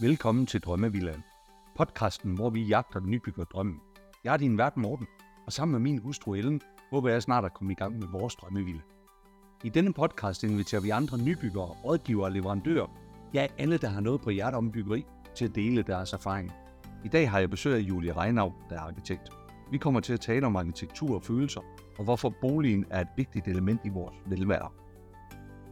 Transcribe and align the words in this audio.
Velkommen 0.00 0.46
til 0.46 0.60
Drømmevilla, 0.60 1.12
Podcasten, 1.76 2.34
hvor 2.34 2.50
vi 2.50 2.62
jagter 2.62 3.00
den 3.00 3.10
nybygger 3.10 3.44
drømmen. 3.44 3.80
Jeg 4.24 4.32
er 4.32 4.36
din 4.36 4.58
vært 4.58 4.76
Morten, 4.76 5.06
og 5.46 5.52
sammen 5.52 5.72
med 5.72 5.80
min 5.80 5.98
hustru 5.98 6.34
Ellen, 6.34 6.60
håber 6.90 7.08
jeg 7.08 7.22
snart 7.22 7.44
at 7.44 7.54
komme 7.54 7.72
i 7.72 7.76
gang 7.76 7.98
med 7.98 8.08
vores 8.08 8.34
drømmevilla. 8.34 8.80
I 9.64 9.68
denne 9.68 9.92
podcast 9.92 10.44
inviterer 10.44 10.80
vi 10.80 10.90
andre 10.90 11.18
nybyggere, 11.18 11.66
rådgivere 11.66 12.24
og 12.26 12.32
leverandører, 12.32 12.86
ja 13.34 13.46
alle, 13.58 13.78
der 13.78 13.88
har 13.88 14.00
noget 14.00 14.20
på 14.20 14.30
hjertet 14.30 14.58
om 14.58 14.72
byggeri, 14.72 15.04
til 15.34 15.44
at 15.44 15.54
dele 15.54 15.82
deres 15.82 16.12
erfaring. 16.12 16.52
I 17.04 17.08
dag 17.08 17.30
har 17.30 17.38
jeg 17.38 17.50
besøg 17.50 17.74
af 17.74 17.80
Julie 17.80 18.12
Reinau, 18.12 18.52
der 18.70 18.76
er 18.76 18.80
arkitekt. 18.80 19.30
Vi 19.70 19.78
kommer 19.78 20.00
til 20.00 20.12
at 20.12 20.20
tale 20.20 20.46
om 20.46 20.56
arkitektur 20.56 21.14
og 21.14 21.22
følelser, 21.22 21.60
og 21.98 22.04
hvorfor 22.04 22.34
boligen 22.40 22.84
er 22.90 23.00
et 23.00 23.08
vigtigt 23.16 23.48
element 23.48 23.80
i 23.84 23.88
vores 23.88 24.16
velvære. 24.26 24.68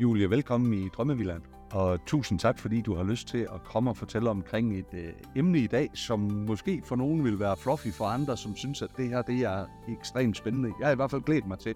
Julie, 0.01 0.31
velkommen 0.31 0.75
i 0.75 0.89
Drømmevilland. 0.89 1.43
Og 1.73 2.05
tusind 2.07 2.39
tak, 2.39 2.59
fordi 2.59 2.81
du 2.81 2.95
har 2.95 3.05
lyst 3.05 3.29
til 3.29 3.39
at 3.39 3.65
komme 3.65 3.91
og 3.91 3.97
fortælle 3.97 4.31
omkring 4.31 4.79
et 4.79 4.95
øh, 4.95 5.13
emne 5.37 5.59
i 5.59 5.67
dag, 5.67 5.91
som 5.95 6.21
måske 6.21 6.83
for 6.85 6.97
nogen 6.97 7.25
vil 7.25 7.41
være 7.41 7.57
fluffy, 7.57 7.89
for 7.89 8.05
andre, 8.05 8.37
som 8.37 8.57
synes, 8.57 8.83
at 8.83 8.91
det 8.97 9.09
her 9.09 9.23
det 9.23 9.41
er 9.41 9.67
ekstremt 9.89 10.37
spændende. 10.37 10.73
Jeg 10.81 10.87
har 10.87 10.93
i 10.93 10.97
hvert 10.97 11.11
fald 11.11 11.23
glædet 11.23 11.47
mig 11.47 11.59
til 11.59 11.75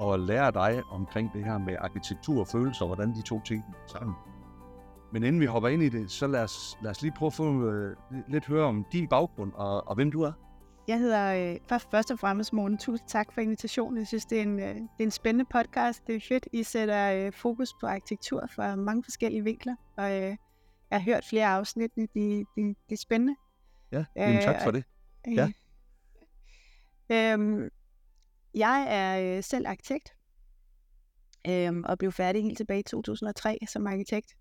at 0.00 0.20
lære 0.20 0.50
dig 0.52 0.82
omkring 0.90 1.32
det 1.32 1.44
her 1.44 1.58
med 1.58 1.76
arkitektur 1.78 2.40
og 2.40 2.46
følelser, 2.46 2.84
og 2.84 2.88
hvordan 2.88 3.14
de 3.14 3.22
to 3.22 3.40
ting 3.44 3.64
sammen. 3.86 4.14
Men 5.12 5.22
inden 5.24 5.40
vi 5.40 5.46
hopper 5.46 5.68
ind 5.68 5.82
i 5.82 5.88
det, 5.88 6.10
så 6.10 6.26
lad 6.26 6.42
os, 6.42 6.78
lad 6.82 6.90
os 6.90 7.02
lige 7.02 7.12
prøve 7.16 7.26
at 7.26 7.32
få 7.32 7.70
øh, 7.70 7.96
lidt 8.28 8.46
høre 8.46 8.64
om 8.64 8.86
din 8.92 9.08
baggrund 9.08 9.52
og, 9.54 9.88
og 9.88 9.94
hvem 9.94 10.10
du 10.10 10.22
er. 10.22 10.32
Jeg 10.88 10.98
hedder 10.98 11.52
øh, 11.52 11.58
først, 11.68 12.10
og 12.10 12.18
fremmest 12.18 12.52
Morten. 12.52 12.78
Tusind 12.78 13.08
tak 13.08 13.32
for 13.32 13.40
invitationen. 13.40 13.98
Jeg 13.98 14.06
synes, 14.06 14.26
det 14.26 14.38
er 14.38 14.42
en, 14.42 14.60
øh, 14.60 14.74
det 14.74 14.98
er 14.98 15.04
en 15.04 15.10
spændende 15.10 15.44
podcast. 15.50 16.06
Det 16.06 16.16
er 16.16 16.20
fedt, 16.20 16.48
I 16.52 16.62
sætter 16.62 17.12
øh, 17.12 17.32
fokus 17.32 17.68
på 17.80 17.86
arkitektur 17.86 18.46
fra 18.54 18.76
mange 18.76 19.04
forskellige 19.04 19.44
vinkler. 19.44 19.76
Og 19.96 20.10
øh, 20.10 20.36
jeg 20.90 21.00
har 21.00 21.00
hørt 21.00 21.24
flere 21.24 21.46
afsnit. 21.46 21.94
Det, 21.94 22.14
det, 22.14 22.46
det 22.56 22.76
er 22.90 22.96
spændende. 22.96 23.36
Ja, 23.92 24.04
jamen, 24.16 24.42
tak 24.42 24.62
for 24.62 24.70
det. 24.70 24.84
Øh, 25.28 25.34
ja. 25.34 25.52
Øhm, 27.10 27.68
jeg 28.54 28.86
er 28.88 29.36
øh, 29.36 29.42
selv 29.42 29.66
arkitekt. 29.66 30.14
Øhm, 31.48 31.84
og 31.84 31.98
blev 31.98 32.12
færdig 32.12 32.42
helt 32.42 32.56
tilbage 32.56 32.80
i 32.80 32.82
2003 32.82 33.58
som 33.68 33.86
arkitekt. 33.86 34.36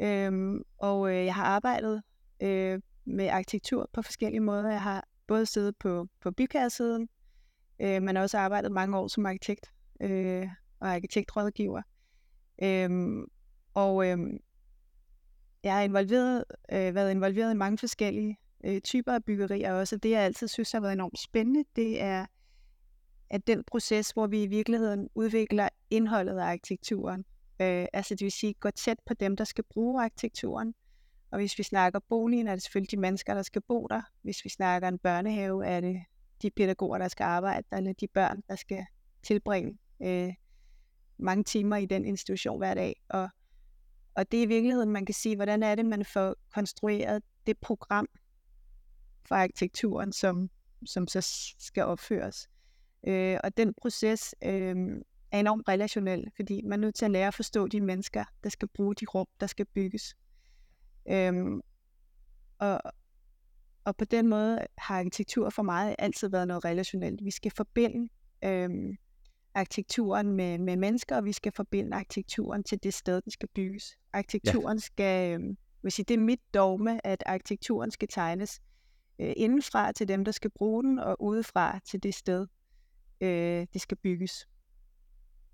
Øhm, 0.00 0.62
og 0.78 1.10
øh, 1.10 1.24
jeg 1.24 1.34
har 1.34 1.44
arbejdet 1.44 2.02
øh, 2.42 2.80
med 3.04 3.28
arkitektur 3.28 3.90
på 3.92 4.02
forskellige 4.02 4.40
måder. 4.40 4.70
Jeg 4.70 4.82
har 4.82 5.04
både 5.26 5.46
siddet 5.46 5.76
på, 5.76 6.08
på 6.20 6.30
bygherresiden, 6.30 7.08
øh, 7.80 8.02
men 8.02 8.16
også 8.16 8.38
arbejdet 8.38 8.72
mange 8.72 8.98
år 8.98 9.08
som 9.08 9.26
arkitekt 9.26 9.72
øh, 10.00 10.48
og 10.80 10.88
arkitektrådgiver. 10.88 11.82
Øh, 12.62 12.90
og 13.74 14.08
øh, 14.08 14.18
jeg 15.62 15.74
har 15.74 15.82
involveret, 15.82 16.44
øh, 16.72 16.94
været 16.94 17.10
involveret 17.10 17.50
i 17.50 17.56
mange 17.56 17.78
forskellige 17.78 18.38
øh, 18.64 18.80
typer 18.80 19.12
af 19.12 19.24
byggerier 19.24 19.72
også. 19.72 19.96
Det, 19.96 20.10
jeg 20.10 20.20
altid 20.20 20.48
synes 20.48 20.72
har 20.72 20.80
været 20.80 20.92
enormt 20.92 21.18
spændende, 21.18 21.64
det 21.76 22.02
er 22.02 22.26
at 23.30 23.46
den 23.46 23.64
proces, 23.64 24.10
hvor 24.10 24.26
vi 24.26 24.42
i 24.42 24.46
virkeligheden 24.46 25.08
udvikler 25.14 25.68
indholdet 25.90 26.38
af 26.38 26.44
arkitekturen. 26.44 27.24
Øh, 27.60 27.86
altså 27.92 28.14
det 28.14 28.24
vil 28.24 28.32
sige, 28.32 28.54
går 28.54 28.70
tæt 28.70 28.98
på 29.06 29.14
dem, 29.14 29.36
der 29.36 29.44
skal 29.44 29.64
bruge 29.64 30.02
arkitekturen, 30.04 30.74
og 31.34 31.40
hvis 31.40 31.58
vi 31.58 31.62
snakker 31.62 31.98
boligen, 32.08 32.48
er 32.48 32.52
det 32.54 32.62
selvfølgelig 32.62 32.90
de 32.90 32.96
mennesker, 32.96 33.34
der 33.34 33.42
skal 33.42 33.62
bo 33.62 33.86
der. 33.86 34.02
Hvis 34.22 34.44
vi 34.44 34.48
snakker 34.48 34.88
en 34.88 34.98
børnehave, 34.98 35.66
er 35.66 35.80
det 35.80 36.02
de 36.42 36.50
pædagoger, 36.50 36.98
der 36.98 37.08
skal 37.08 37.24
arbejde 37.24 37.66
der, 37.70 37.76
eller 37.76 37.92
de 37.92 38.06
børn, 38.06 38.42
der 38.48 38.56
skal 38.56 38.86
tilbringe 39.22 39.78
øh, 40.02 40.32
mange 41.18 41.44
timer 41.44 41.76
i 41.76 41.86
den 41.86 42.04
institution 42.04 42.58
hver 42.58 42.74
dag. 42.74 43.02
Og, 43.08 43.28
og 44.14 44.32
det 44.32 44.38
er 44.38 44.42
i 44.42 44.46
virkeligheden, 44.46 44.90
man 44.90 45.06
kan 45.06 45.14
sige, 45.14 45.36
hvordan 45.36 45.62
er 45.62 45.74
det, 45.74 45.86
man 45.86 46.04
får 46.04 46.34
konstrueret 46.54 47.22
det 47.46 47.58
program 47.58 48.08
for 49.28 49.34
arkitekturen, 49.34 50.12
som, 50.12 50.50
som 50.86 51.08
så 51.08 51.20
skal 51.58 51.84
opføres. 51.84 52.48
Øh, 53.06 53.38
og 53.44 53.56
den 53.56 53.74
proces 53.74 54.34
øh, 54.44 54.76
er 55.30 55.40
enormt 55.40 55.68
relationel, 55.68 56.30
fordi 56.36 56.62
man 56.62 56.72
er 56.72 56.86
nødt 56.86 56.94
til 56.94 57.04
at 57.04 57.10
lære 57.10 57.28
at 57.28 57.34
forstå 57.34 57.68
de 57.68 57.80
mennesker, 57.80 58.24
der 58.44 58.50
skal 58.50 58.68
bruge 58.68 58.94
de 58.94 59.06
rum, 59.06 59.26
der 59.40 59.46
skal 59.46 59.66
bygges. 59.66 60.14
Øhm, 61.10 61.60
og, 62.58 62.80
og 63.84 63.96
på 63.96 64.04
den 64.04 64.28
måde 64.28 64.58
har 64.78 64.98
arkitektur 64.98 65.50
for 65.50 65.62
mig 65.62 65.94
altid 65.98 66.28
været 66.28 66.48
noget 66.48 66.64
relationelt. 66.64 67.24
Vi 67.24 67.30
skal 67.30 67.52
forbinde 67.56 68.08
øhm, 68.44 68.96
arkitekturen 69.54 70.32
med, 70.32 70.58
med 70.58 70.76
mennesker, 70.76 71.16
og 71.16 71.24
vi 71.24 71.32
skal 71.32 71.52
forbinde 71.52 71.96
arkitekturen 71.96 72.64
til 72.64 72.82
det 72.82 72.94
sted, 72.94 73.20
den 73.20 73.30
skal 73.30 73.48
bygges. 73.54 73.84
Arkitekturen 74.12 74.76
ja. 74.76 74.80
skal, 74.80 75.34
øhm, 75.34 75.56
hvis 75.80 75.94
det 75.94 76.10
er 76.10 76.18
mit 76.18 76.40
dogme, 76.54 77.06
at 77.06 77.22
arkitekturen 77.26 77.90
skal 77.90 78.08
tegnes 78.08 78.60
øh, 79.18 79.32
indenfra 79.36 79.92
til 79.92 80.08
dem, 80.08 80.24
der 80.24 80.32
skal 80.32 80.50
bruge 80.50 80.82
den, 80.82 80.98
og 80.98 81.22
udefra 81.22 81.78
til 81.78 82.02
det 82.02 82.14
sted, 82.14 82.46
øh, 83.20 83.66
det 83.72 83.80
skal 83.80 83.96
bygges. 83.96 84.48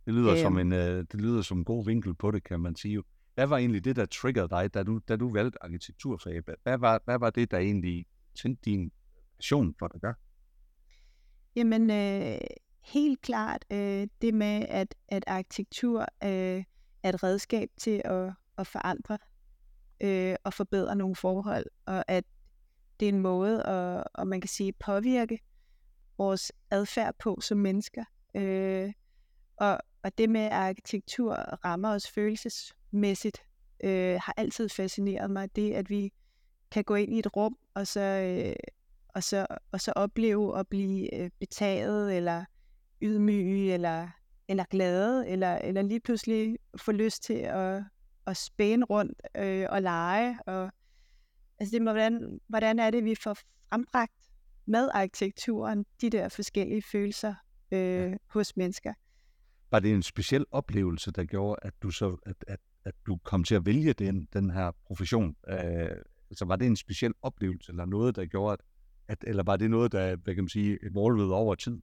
Det 0.07 0.15
lyder, 0.15 0.31
øhm, 0.31 0.41
som 0.41 0.59
en, 0.59 0.73
øh, 0.73 1.05
det 1.13 1.15
lyder 1.15 1.43
som 1.43 1.59
en 1.59 1.65
god 1.65 1.85
vinkel 1.85 2.15
på 2.15 2.31
det, 2.31 2.45
kan 2.45 2.61
man 2.61 2.77
sige. 2.77 3.03
Hvad 3.41 3.47
var 3.47 3.57
egentlig 3.57 3.85
det, 3.85 3.97
der 3.97 4.07
triggede 4.07 4.49
dig, 4.49 4.75
da 4.75 4.83
du, 4.83 5.01
da 5.09 5.17
du 5.17 5.33
valgte 5.33 5.63
arkitekturfag? 5.63 6.43
Hvad 6.63 6.79
var, 6.79 7.03
hvad 7.05 7.19
var 7.19 7.31
det, 7.31 7.51
der 7.51 7.59
egentlig 7.59 8.07
tændte 8.43 8.63
din 8.65 8.93
passion 9.37 9.75
for 9.79 9.89
det 9.89 10.03
der? 10.03 10.13
Jamen, 11.57 11.91
øh, 11.91 12.41
helt 12.85 13.21
klart 13.21 13.65
øh, 13.73 14.09
det 14.23 14.35
med, 14.35 14.67
at, 14.69 14.95
at 15.09 15.25
arkitektur 15.27 16.01
øh, 16.01 16.65
er 17.03 17.09
et 17.09 17.23
redskab 17.23 17.69
til 17.79 18.03
at, 18.05 18.33
at 18.59 18.67
forandre 18.67 19.19
øh, 20.01 20.37
og 20.45 20.55
forbedre 20.55 20.97
nogle 20.97 21.17
forhold, 21.17 21.67
og 21.87 22.05
at 22.09 22.25
det 23.01 23.09
er 23.09 23.13
en 23.13 23.21
måde 23.21 23.63
at, 23.63 24.05
og 24.15 24.27
man 24.27 24.41
kan 24.41 24.49
sige, 24.49 24.73
påvirke 24.73 25.39
vores 26.19 26.53
adfærd 26.71 27.15
på 27.19 27.41
som 27.41 27.59
mennesker. 27.59 28.05
Øh, 28.35 28.93
og, 29.57 29.81
og 30.03 30.19
det 30.19 30.31
med, 30.31 30.49
arkitektur 30.51 31.35
rammer 31.65 31.89
os 31.89 32.11
følelses 32.11 32.73
mæssigt 32.91 33.39
øh, 33.85 34.21
har 34.23 34.35
altid 34.37 34.69
fascineret 34.69 35.31
mig. 35.31 35.57
Det, 35.57 35.73
at 35.73 35.91
vi 35.91 36.13
kan 36.71 36.85
gå 36.85 36.95
ind 36.95 37.15
i 37.15 37.19
et 37.19 37.37
rum, 37.37 37.57
og 37.75 37.87
så, 37.87 38.01
øh, 38.01 38.57
og 39.09 39.23
så, 39.23 39.47
og 39.73 39.81
så 39.81 39.93
opleve 39.97 40.59
at 40.59 40.69
blive 40.69 41.15
øh, 41.15 41.31
betaget, 41.41 42.17
eller 42.17 42.45
ydmyge, 43.03 43.73
eller, 43.73 44.09
eller 44.49 44.65
glade, 44.71 45.29
eller, 45.29 45.55
eller 45.55 45.83
lige 45.83 46.01
pludselig 46.01 46.59
få 46.77 46.93
lyst 46.93 47.23
til 47.23 47.35
at, 47.35 47.83
at 48.27 48.37
spæne 48.37 48.85
rundt 48.85 49.23
øh, 49.37 49.67
og 49.71 49.83
lege. 49.83 50.39
Og, 50.47 50.73
altså 51.59 51.73
det 51.73 51.83
må, 51.83 51.91
hvordan, 51.91 52.41
hvordan 52.47 52.79
er 52.79 52.91
det, 52.91 53.05
vi 53.05 53.15
får 53.15 53.37
frembragt 53.69 54.13
med 54.67 54.89
arkitekturen 54.95 55.87
de 56.01 56.11
der 56.11 56.29
forskellige 56.29 56.83
følelser 56.83 57.35
øh, 57.73 57.81
ja. 57.81 58.17
hos 58.27 58.57
mennesker. 58.57 58.95
Var 59.71 59.79
det 59.79 59.95
en 59.95 60.03
speciel 60.03 60.45
oplevelse, 60.51 61.11
der 61.11 61.25
gjorde, 61.25 61.57
at 61.63 61.73
du 61.83 61.91
så 61.91 62.17
at, 62.27 62.35
at 62.47 62.61
at 62.85 62.95
du 63.07 63.17
kom 63.17 63.45
til 63.45 63.55
at 63.55 63.67
vælge 63.67 63.93
den, 63.93 64.29
den 64.33 64.51
her 64.51 64.71
profession? 64.87 65.37
Øh, 65.49 65.91
altså 66.31 66.45
var 66.45 66.57
det 66.57 66.67
en 66.67 66.77
speciel 66.77 67.13
oplevelse, 67.23 67.73
eller 67.73 67.85
noget, 67.85 68.17
der 68.17 68.27
gjorde, 68.27 68.53
at, 68.53 68.61
at 69.09 69.29
eller 69.29 69.43
var 69.43 69.57
det 69.57 69.71
noget, 69.71 69.93
der, 69.93 70.17
hvad 70.17 70.35
kan 70.35 70.45
man 70.45 70.49
sige, 70.49 70.79
evolvede 70.91 71.35
over 71.35 71.55
tid? 71.55 71.81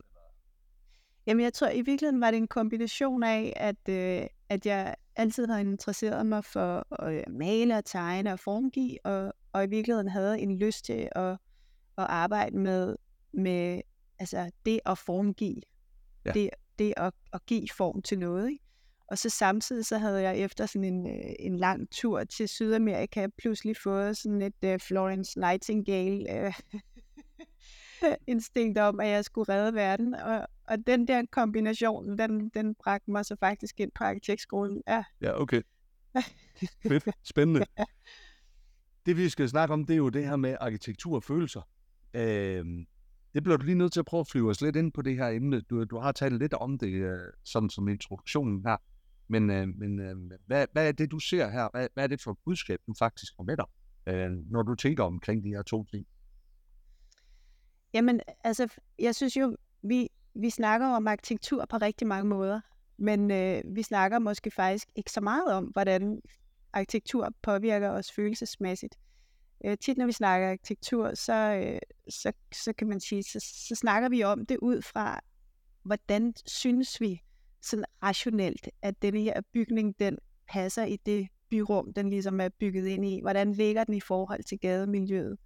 Jamen, 1.25 1.43
jeg 1.43 1.53
tror 1.53 1.69
i 1.69 1.81
virkeligheden 1.81 2.21
var 2.21 2.31
det 2.31 2.37
en 2.37 2.47
kombination 2.47 3.23
af, 3.23 3.53
at, 3.55 3.89
øh, 3.89 4.27
at 4.49 4.65
jeg 4.65 4.95
altid 5.15 5.47
har 5.47 5.59
interesseret 5.59 6.25
mig 6.25 6.45
for 6.45 7.03
at 7.03 7.13
øh, 7.13 7.23
male 7.29 7.77
og 7.77 7.85
tegne 7.85 8.33
og 8.33 8.39
formgive, 8.39 9.05
og, 9.05 9.33
og 9.53 9.63
i 9.63 9.67
virkeligheden 9.67 10.07
havde 10.07 10.39
en 10.39 10.59
lyst 10.59 10.85
til 10.85 11.09
at, 11.11 11.31
at 11.97 12.05
arbejde 12.09 12.57
med, 12.57 12.95
med 13.33 13.81
altså 14.19 14.51
det 14.65 14.79
at 14.85 14.97
formgive. 14.97 15.61
Ja. 16.25 16.31
Det, 16.31 16.49
det 16.79 16.93
at, 16.97 17.13
at 17.33 17.45
give 17.45 17.67
form 17.77 18.01
til 18.01 18.19
noget. 18.19 18.49
Ikke? 18.49 18.63
Og 19.07 19.17
så 19.17 19.29
samtidig 19.29 19.85
så 19.85 19.97
havde 19.97 20.21
jeg 20.21 20.38
efter 20.38 20.65
sådan 20.65 20.83
en, 20.83 21.07
øh, 21.07 21.33
en 21.39 21.57
lang 21.57 21.89
tur 21.91 22.23
til 22.23 22.47
Sydamerika 22.47 23.27
pludselig 23.38 23.77
fået 23.83 24.18
sådan 24.18 24.41
et 24.41 24.74
uh, 24.74 24.79
Florence 24.88 25.39
Nightingale 25.39 26.47
uh, 26.47 26.79
instinkt 28.27 28.77
om, 28.77 29.00
at 29.00 29.07
jeg 29.07 29.25
skulle 29.25 29.53
redde 29.53 29.74
verden. 29.74 30.15
Og, 30.15 30.47
og 30.68 30.77
den 30.88 31.07
der 31.07 31.24
kombination, 31.31 32.18
den, 32.18 32.50
den 32.50 32.75
bragte 32.75 33.12
mig 33.12 33.25
så 33.25 33.35
faktisk 33.39 33.79
ind 33.79 33.91
på 33.95 34.03
arkitektskolen. 34.03 34.83
Ja, 34.88 35.03
ja 35.21 35.41
okay. 35.41 35.62
Fedt. 36.88 37.07
Spændende. 37.24 37.65
ja. 37.79 37.83
Det 39.06 39.18
vi 39.18 39.29
skal 39.29 39.50
snakke 39.50 39.74
om, 39.74 39.85
det 39.85 39.94
er 39.94 39.97
jo 39.97 40.09
det 40.09 40.25
her 40.25 40.35
med 40.35 40.57
arkitektur 40.62 41.15
og 41.15 41.24
følelser. 41.24 41.62
Øh, 42.13 42.65
det 43.38 43.44
bliver 43.44 43.57
du 43.57 43.66
lige 43.66 43.78
nødt 43.78 43.94
til 43.94 44.00
at 44.00 44.06
prøve 44.06 44.22
at 44.22 44.28
flyve 44.28 44.50
os 44.50 44.62
lidt 44.62 44.75
ind 44.75 44.92
på 44.92 45.01
det 45.01 45.16
her 45.16 45.28
emne. 45.28 45.62
Du, 45.62 45.84
du 45.84 45.98
har 46.00 46.12
talt 46.12 46.39
lidt 46.39 46.54
om 46.54 46.78
det, 46.78 46.88
øh, 46.88 47.19
sådan 47.44 47.69
som 47.69 47.88
introduktionen 47.88 48.63
her. 48.66 48.78
Men, 49.28 49.50
øh, 49.50 49.68
men 49.68 50.00
øh, 50.00 50.16
hvad, 50.45 50.68
hvad 50.72 50.88
er 50.88 50.92
det, 50.92 51.12
du 51.12 51.19
ser 51.19 51.50
her? 51.50 51.69
Hvad, 51.74 51.88
hvad 51.94 52.04
er 52.04 52.07
det 52.07 52.22
for 52.22 52.31
et 52.31 52.38
budskab, 52.45 52.80
du 52.88 52.94
faktisk 53.00 53.34
får 53.36 53.44
med 53.44 53.57
dig, 53.57 53.66
øh, 54.07 54.31
når 54.51 54.63
du 54.63 54.75
tænker 54.75 55.04
omkring 55.04 55.44
de 55.44 55.50
her 55.50 55.62
to 55.62 55.84
ting? 55.84 56.06
Jamen, 57.94 58.22
altså, 58.44 58.68
jeg 59.00 59.16
synes 59.16 59.38
jo, 59.38 59.57
vi, 59.81 60.10
vi 60.34 60.50
snakker 60.50 60.88
om 60.88 61.07
arkitektur 61.07 61.66
på 61.66 61.78
rigtig 61.78 62.07
mange 62.07 62.30
måder, 62.30 62.62
men 62.98 63.31
øh, 63.31 63.62
vi 63.75 63.84
snakker 63.84 64.19
måske 64.19 64.51
faktisk 64.51 64.88
ikke 64.95 65.12
så 65.12 65.22
meget 65.22 65.54
om, 65.54 65.66
hvordan 65.66 66.22
arkitektur 66.74 67.34
påvirker 67.42 67.89
os 67.89 68.12
følelsesmæssigt. 68.12 68.95
øh, 68.95 69.16
Øh, 69.65 69.77
tit 69.77 69.98
når 69.98 70.06
vi 70.06 70.12
snakker 70.12 70.50
arkitektur, 70.50 71.13
så, 71.13 71.33
øh, 71.33 71.80
så, 72.09 72.31
så 72.54 72.74
kan 72.74 72.88
man 72.88 73.00
sige, 73.00 73.24
så, 73.24 73.39
så 73.68 73.75
snakker 73.75 74.09
vi 74.09 74.24
om 74.24 74.45
det 74.45 74.57
ud 74.57 74.81
fra, 74.81 75.19
hvordan 75.83 76.33
synes 76.45 77.01
vi 77.01 77.21
sådan 77.62 77.86
rationelt, 78.04 78.69
at 78.81 79.01
denne 79.01 79.21
her 79.21 79.42
bygning, 79.54 80.00
den 80.00 80.18
passer 80.50 80.86
i 80.86 80.98
det 81.06 81.27
byrum, 81.50 81.94
den 81.94 82.09
ligesom 82.09 82.42
er 82.42 82.50
bygget 82.50 82.88
ind 82.88 83.06
i. 83.06 83.21
Hvordan 83.21 83.54
ligger 83.54 83.83
den 83.83 83.94
i 83.94 84.00
forhold 84.00 84.44
til 84.44 84.59
gademiljøet? 84.59 85.38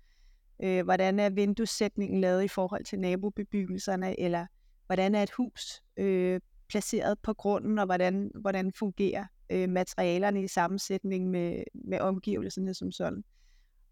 Øh, 0.64 0.84
hvordan 0.84 1.20
er 1.20 1.30
vinduesætningen 1.30 2.22
lavet 2.22 2.44
i 2.44 2.48
forhold 2.48 2.86
til 2.86 3.00
nabobebyggelserne? 3.00 4.20
Eller 4.20 4.46
hvordan 4.86 5.16
er 5.16 5.24
et 5.24 5.32
hus 5.32 5.82
øh, 5.98 6.40
placeret 6.70 7.20
på 7.20 7.34
grunden, 7.34 7.80
og 7.80 7.86
hvordan, 7.86 8.32
hvordan 8.36 8.72
fungerer 8.74 9.26
øh, 9.50 9.70
materialerne 9.70 10.44
i 10.44 10.48
sammensætning 10.48 11.30
med, 11.30 11.64
med 11.74 12.00
omgivelserne 12.00 12.74
som 12.74 12.92
sådan. 12.92 13.24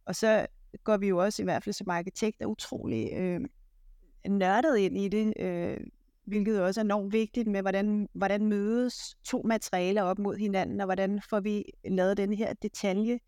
Og 0.10 0.16
så 0.16 0.48
går 0.84 0.98
vi 0.98 1.08
jo 1.08 1.18
også, 1.18 1.42
i 1.42 1.44
hvert 1.44 1.64
fald 1.64 1.74
som 1.74 1.90
arkitekter, 1.90 2.46
utrolig 2.46 3.14
øh, 3.14 3.42
nørdet 4.28 4.78
ind 4.78 4.98
i 4.98 5.08
det, 5.08 5.34
øh, 5.40 5.78
hvilket 6.26 6.62
også 6.62 6.82
er 6.82 6.84
enormt 6.84 7.14
vigtigt 7.14 7.48
med, 7.48 7.62
hvordan, 7.62 8.10
hvordan 8.14 8.46
mødes 8.46 9.16
to 9.24 9.42
materialer 9.46 10.02
op 10.02 10.20
mod 10.20 10.36
hinanden, 10.38 10.82
og 10.82 10.86
hvordan 10.86 11.22
får 11.30 11.40
vi 11.40 11.64
lavet 11.86 12.18
den 12.18 12.34
her 12.34 12.54
detalje, 12.54 13.20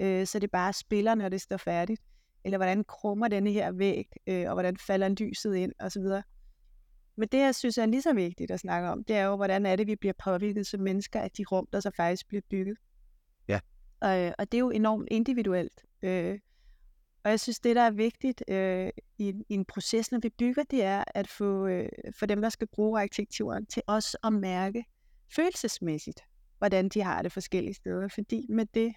øh, 0.00 0.26
så 0.26 0.38
det 0.38 0.50
bare 0.50 0.72
spiller, 0.72 1.14
når 1.14 1.28
det 1.28 1.40
står 1.40 1.56
færdigt. 1.56 2.02
Eller 2.44 2.58
hvordan 2.58 2.84
krummer 2.84 3.28
denne 3.28 3.50
her 3.50 3.72
væg, 3.72 4.06
øh, 4.26 4.48
og 4.48 4.52
hvordan 4.52 4.76
falder 4.76 5.08
lyset 5.08 5.54
ind, 5.54 5.72
osv. 5.80 6.02
Men 7.16 7.28
det, 7.32 7.38
jeg 7.38 7.54
synes 7.54 7.78
er 7.78 7.86
lige 7.86 8.02
så 8.02 8.14
vigtigt 8.14 8.50
at 8.50 8.60
snakke 8.60 8.88
om, 8.88 9.04
det 9.04 9.16
er 9.16 9.24
jo, 9.24 9.36
hvordan 9.36 9.66
er 9.66 9.76
det, 9.76 9.86
vi 9.86 9.96
bliver 9.96 10.14
påvirket 10.24 10.66
som 10.66 10.80
mennesker 10.80 11.20
af 11.20 11.30
de 11.30 11.44
rum, 11.52 11.68
der 11.72 11.80
så 11.80 11.90
faktisk 11.96 12.28
bliver 12.28 12.42
bygget. 12.50 12.76
Ja. 13.48 13.60
Og, 14.00 14.34
og 14.38 14.52
det 14.52 14.58
er 14.58 14.60
jo 14.60 14.70
enormt 14.70 15.08
individuelt. 15.10 15.87
Øh, 16.02 16.38
og 17.24 17.30
jeg 17.30 17.40
synes, 17.40 17.60
det, 17.60 17.76
der 17.76 17.82
er 17.82 17.90
vigtigt 17.90 18.44
øh, 18.48 18.90
i, 19.18 19.28
i 19.48 19.54
en 19.54 19.64
proces, 19.64 20.12
når 20.12 20.18
vi 20.22 20.28
bygger, 20.28 20.62
det 20.70 20.82
er 20.82 21.04
at 21.06 21.28
få 21.28 21.66
øh, 21.66 21.88
for 22.18 22.26
dem, 22.26 22.42
der 22.42 22.48
skal 22.48 22.66
bruge 22.66 23.00
arkitekturen, 23.00 23.66
til 23.66 23.82
også 23.86 24.18
at 24.24 24.32
mærke 24.32 24.84
følelsesmæssigt, 25.36 26.20
hvordan 26.58 26.88
de 26.88 27.02
har 27.02 27.22
det 27.22 27.32
forskellige 27.32 27.74
steder. 27.74 28.08
Fordi 28.08 28.46
med 28.48 28.66
det, 28.74 28.94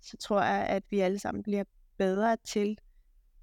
så 0.00 0.16
tror 0.16 0.42
jeg, 0.42 0.66
at 0.66 0.82
vi 0.90 1.00
alle 1.00 1.18
sammen 1.18 1.42
bliver 1.42 1.64
bedre 1.98 2.36
til, 2.44 2.78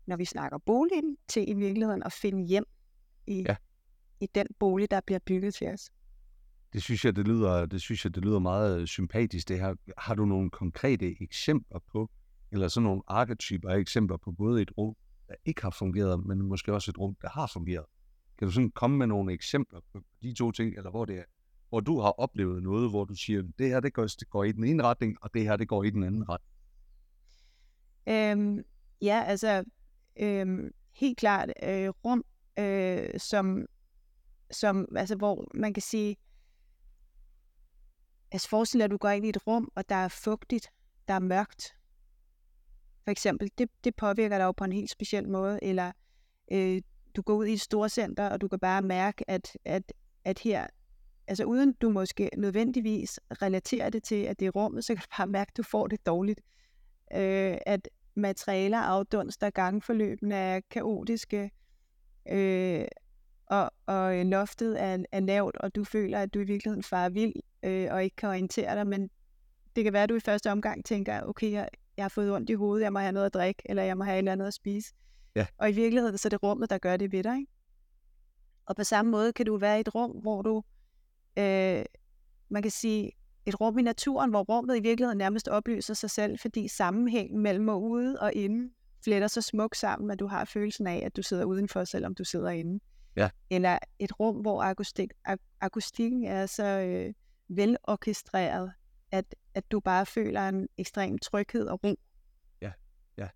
når 0.05 0.17
vi 0.17 0.25
snakker 0.25 0.57
boligen, 0.57 1.17
til 1.27 1.49
i 1.49 1.53
virkeligheden 1.53 2.03
at 2.03 2.13
finde 2.13 2.43
hjem 2.43 2.65
i, 3.27 3.41
ja. 3.47 3.55
i 4.19 4.27
den 4.35 4.47
bolig, 4.59 4.91
der 4.91 5.01
bliver 5.01 5.19
bygget 5.19 5.53
til 5.53 5.67
os. 5.67 5.89
Det 6.73 6.83
synes 6.83 7.05
jeg, 7.05 7.15
det 7.15 7.27
lyder, 7.27 7.65
det 7.65 7.81
synes 7.81 8.05
jeg, 8.05 8.15
det 8.15 8.25
lyder 8.25 8.39
meget 8.39 8.89
sympatisk, 8.89 9.49
det 9.49 9.59
her. 9.59 9.75
Har 9.97 10.15
du 10.15 10.25
nogle 10.25 10.49
konkrete 10.49 11.21
eksempler 11.21 11.79
på, 11.91 12.09
eller 12.53 12.67
sådan 12.67 12.83
nogle 12.83 13.01
arketyper 13.07 13.69
er 13.69 13.75
eksempler 13.75 14.17
på 14.17 14.31
både 14.31 14.61
et 14.61 14.71
rum, 14.77 14.95
der 15.27 15.35
ikke 15.45 15.61
har 15.61 15.69
fungeret, 15.69 16.25
men 16.25 16.41
måske 16.41 16.73
også 16.73 16.91
et 16.91 16.97
rum, 16.97 17.15
der 17.21 17.29
har 17.29 17.47
fungeret. 17.53 17.85
Kan 18.37 18.47
du 18.47 18.51
sådan 18.51 18.71
komme 18.71 18.97
med 18.97 19.07
nogle 19.07 19.33
eksempler 19.33 19.79
på 19.93 20.01
de 20.21 20.33
to 20.33 20.51
ting, 20.51 20.77
eller 20.77 20.89
hvor 20.89 21.05
det 21.05 21.17
er, 21.17 21.23
hvor 21.69 21.79
du 21.79 21.99
har 21.99 22.11
oplevet 22.11 22.63
noget, 22.63 22.89
hvor 22.89 23.05
du 23.05 23.15
siger, 23.15 23.43
det 23.59 23.67
her 23.67 23.79
det 23.79 23.93
går, 23.93 24.03
det 24.03 24.29
går 24.29 24.43
i 24.43 24.51
den 24.51 24.63
ene 24.63 24.83
retning, 24.83 25.17
og 25.21 25.33
det 25.33 25.43
her 25.43 25.57
det 25.57 25.67
går 25.67 25.83
i 25.83 25.89
den 25.89 26.03
anden 26.03 26.25
retning? 26.29 26.53
Øhm, 28.07 28.63
ja, 29.01 29.23
altså 29.27 29.63
øhm, 30.19 30.71
helt 30.91 31.17
klart 31.17 31.49
øh, 31.63 31.89
rum, 31.89 32.23
øh, 32.59 33.19
som, 33.19 33.65
som, 34.51 34.87
altså 34.95 35.15
hvor 35.15 35.47
man 35.53 35.73
kan 35.73 35.81
sige, 35.81 36.15
altså 38.31 38.49
forestil 38.49 38.79
dig, 38.79 38.85
at 38.85 38.91
du 38.91 38.97
går 38.97 39.09
ind 39.09 39.25
i 39.25 39.29
et 39.29 39.47
rum, 39.47 39.71
og 39.75 39.89
der 39.89 39.95
er 39.95 40.07
fugtigt, 40.07 40.69
der 41.07 41.13
er 41.13 41.19
mørkt, 41.19 41.73
for 43.03 43.11
eksempel, 43.11 43.51
det, 43.57 43.69
det 43.83 43.95
påvirker 43.95 44.37
dig 44.37 44.45
jo 44.45 44.51
på 44.51 44.63
en 44.63 44.71
helt 44.71 44.89
speciel 44.89 45.29
måde, 45.29 45.59
eller 45.61 45.91
øh, 46.51 46.81
du 47.15 47.21
går 47.21 47.33
ud 47.33 47.45
i 47.45 47.53
et 47.53 47.61
storcenter, 47.61 48.29
og 48.29 48.41
du 48.41 48.47
kan 48.47 48.59
bare 48.59 48.81
mærke, 48.81 49.29
at, 49.29 49.57
at, 49.65 49.93
at 50.25 50.39
her, 50.39 50.67
altså 51.27 51.43
uden 51.43 51.73
du 51.73 51.89
måske 51.89 52.29
nødvendigvis 52.37 53.19
relaterer 53.41 53.89
det 53.89 54.03
til, 54.03 54.15
at 54.15 54.39
det 54.39 54.45
er 54.45 54.51
rummet, 54.51 54.85
så 54.85 54.95
kan 54.95 55.01
du 55.01 55.07
bare 55.17 55.27
mærke, 55.27 55.49
at 55.49 55.57
du 55.57 55.63
får 55.63 55.87
det 55.87 56.05
dårligt. 56.05 56.41
Øh, 57.13 57.57
at 57.65 57.89
materialer 58.15 58.77
afdunster, 58.77 59.49
gangforløbene 59.49 60.35
er 60.35 60.61
kaotiske, 60.69 61.51
øh, 62.29 62.85
og, 63.45 63.71
og 63.85 64.19
øh, 64.19 64.25
loftet 64.25 64.81
er, 64.81 65.03
er 65.11 65.19
lavt, 65.19 65.57
og 65.57 65.75
du 65.75 65.83
føler, 65.83 66.19
at 66.19 66.33
du 66.33 66.39
i 66.39 66.43
virkeligheden 66.43 66.83
farer 66.83 67.09
vild, 67.09 67.33
øh, 67.63 67.87
og 67.91 68.03
ikke 68.03 68.15
kan 68.15 68.29
orientere 68.29 68.75
dig, 68.75 68.87
men 68.87 69.09
det 69.75 69.83
kan 69.83 69.93
være, 69.93 70.03
at 70.03 70.09
du 70.09 70.15
i 70.15 70.19
første 70.19 70.51
omgang 70.51 70.85
tænker, 70.85 71.21
okay, 71.21 71.51
jeg, 71.51 71.67
jeg 71.97 72.03
har 72.03 72.09
fået 72.09 72.31
ondt 72.31 72.49
i 72.49 72.53
hovedet, 72.53 72.83
jeg 72.83 72.93
må 72.93 72.99
have 72.99 73.11
noget 73.11 73.25
at 73.25 73.33
drikke, 73.33 73.63
eller 73.65 73.83
jeg 73.83 73.97
må 73.97 74.03
have 74.03 74.15
et 74.15 74.17
eller 74.17 74.31
andet 74.31 74.47
at 74.47 74.53
spise. 74.53 74.93
Ja. 75.35 75.45
Og 75.57 75.69
i 75.69 75.73
virkeligheden, 75.73 76.17
så 76.17 76.27
er 76.27 76.29
det 76.29 76.43
rummet, 76.43 76.69
der 76.69 76.77
gør 76.77 76.97
det 76.97 77.11
ved 77.11 77.23
dig. 77.23 77.37
Ikke? 77.37 77.51
Og 78.65 78.75
på 78.75 78.83
samme 78.83 79.11
måde 79.11 79.33
kan 79.33 79.45
du 79.45 79.57
være 79.57 79.77
i 79.77 79.81
et 79.81 79.95
rum, 79.95 80.11
hvor 80.11 80.41
du, 80.41 80.63
øh, 81.37 81.85
man 82.49 82.61
kan 82.61 82.71
sige, 82.71 83.11
et 83.45 83.61
rum 83.61 83.79
i 83.79 83.81
naturen, 83.81 84.29
hvor 84.29 84.43
rummet 84.43 84.77
i 84.77 84.81
virkeligheden 84.81 85.17
nærmest 85.17 85.47
oplyser 85.47 85.93
sig 85.93 86.09
selv, 86.09 86.39
fordi 86.39 86.67
sammenhængen 86.67 87.39
mellem 87.39 87.67
og 87.67 87.83
ude 87.83 88.19
og 88.19 88.33
inde 88.33 88.73
fletter 89.03 89.27
så 89.27 89.41
smukt 89.41 89.77
sammen, 89.77 90.11
at 90.11 90.19
du 90.19 90.27
har 90.27 90.45
følelsen 90.45 90.87
af, 90.87 91.03
at 91.05 91.15
du 91.15 91.21
sidder 91.21 91.45
udenfor, 91.45 91.83
selvom 91.83 92.15
du 92.15 92.23
sidder 92.23 92.49
inde. 92.49 92.83
Ja. 93.15 93.29
Eller 93.49 93.79
et 93.99 94.19
rum, 94.19 94.35
hvor 94.35 94.63
akustik, 94.63 95.11
akustikken 95.61 96.23
er 96.23 96.45
så 96.45 96.63
øh, 96.63 97.13
velorkestreret, 97.47 98.71
at, 99.11 99.35
at 99.55 99.71
du 99.71 99.79
bare 99.79 100.05
føler 100.05 100.49
en 100.49 100.67
ekstrem 100.77 101.17
tryghed 101.17 101.67
og 101.67 101.79
ro. 101.83 101.99
Ja, 102.61 102.71
ja. 103.17 103.27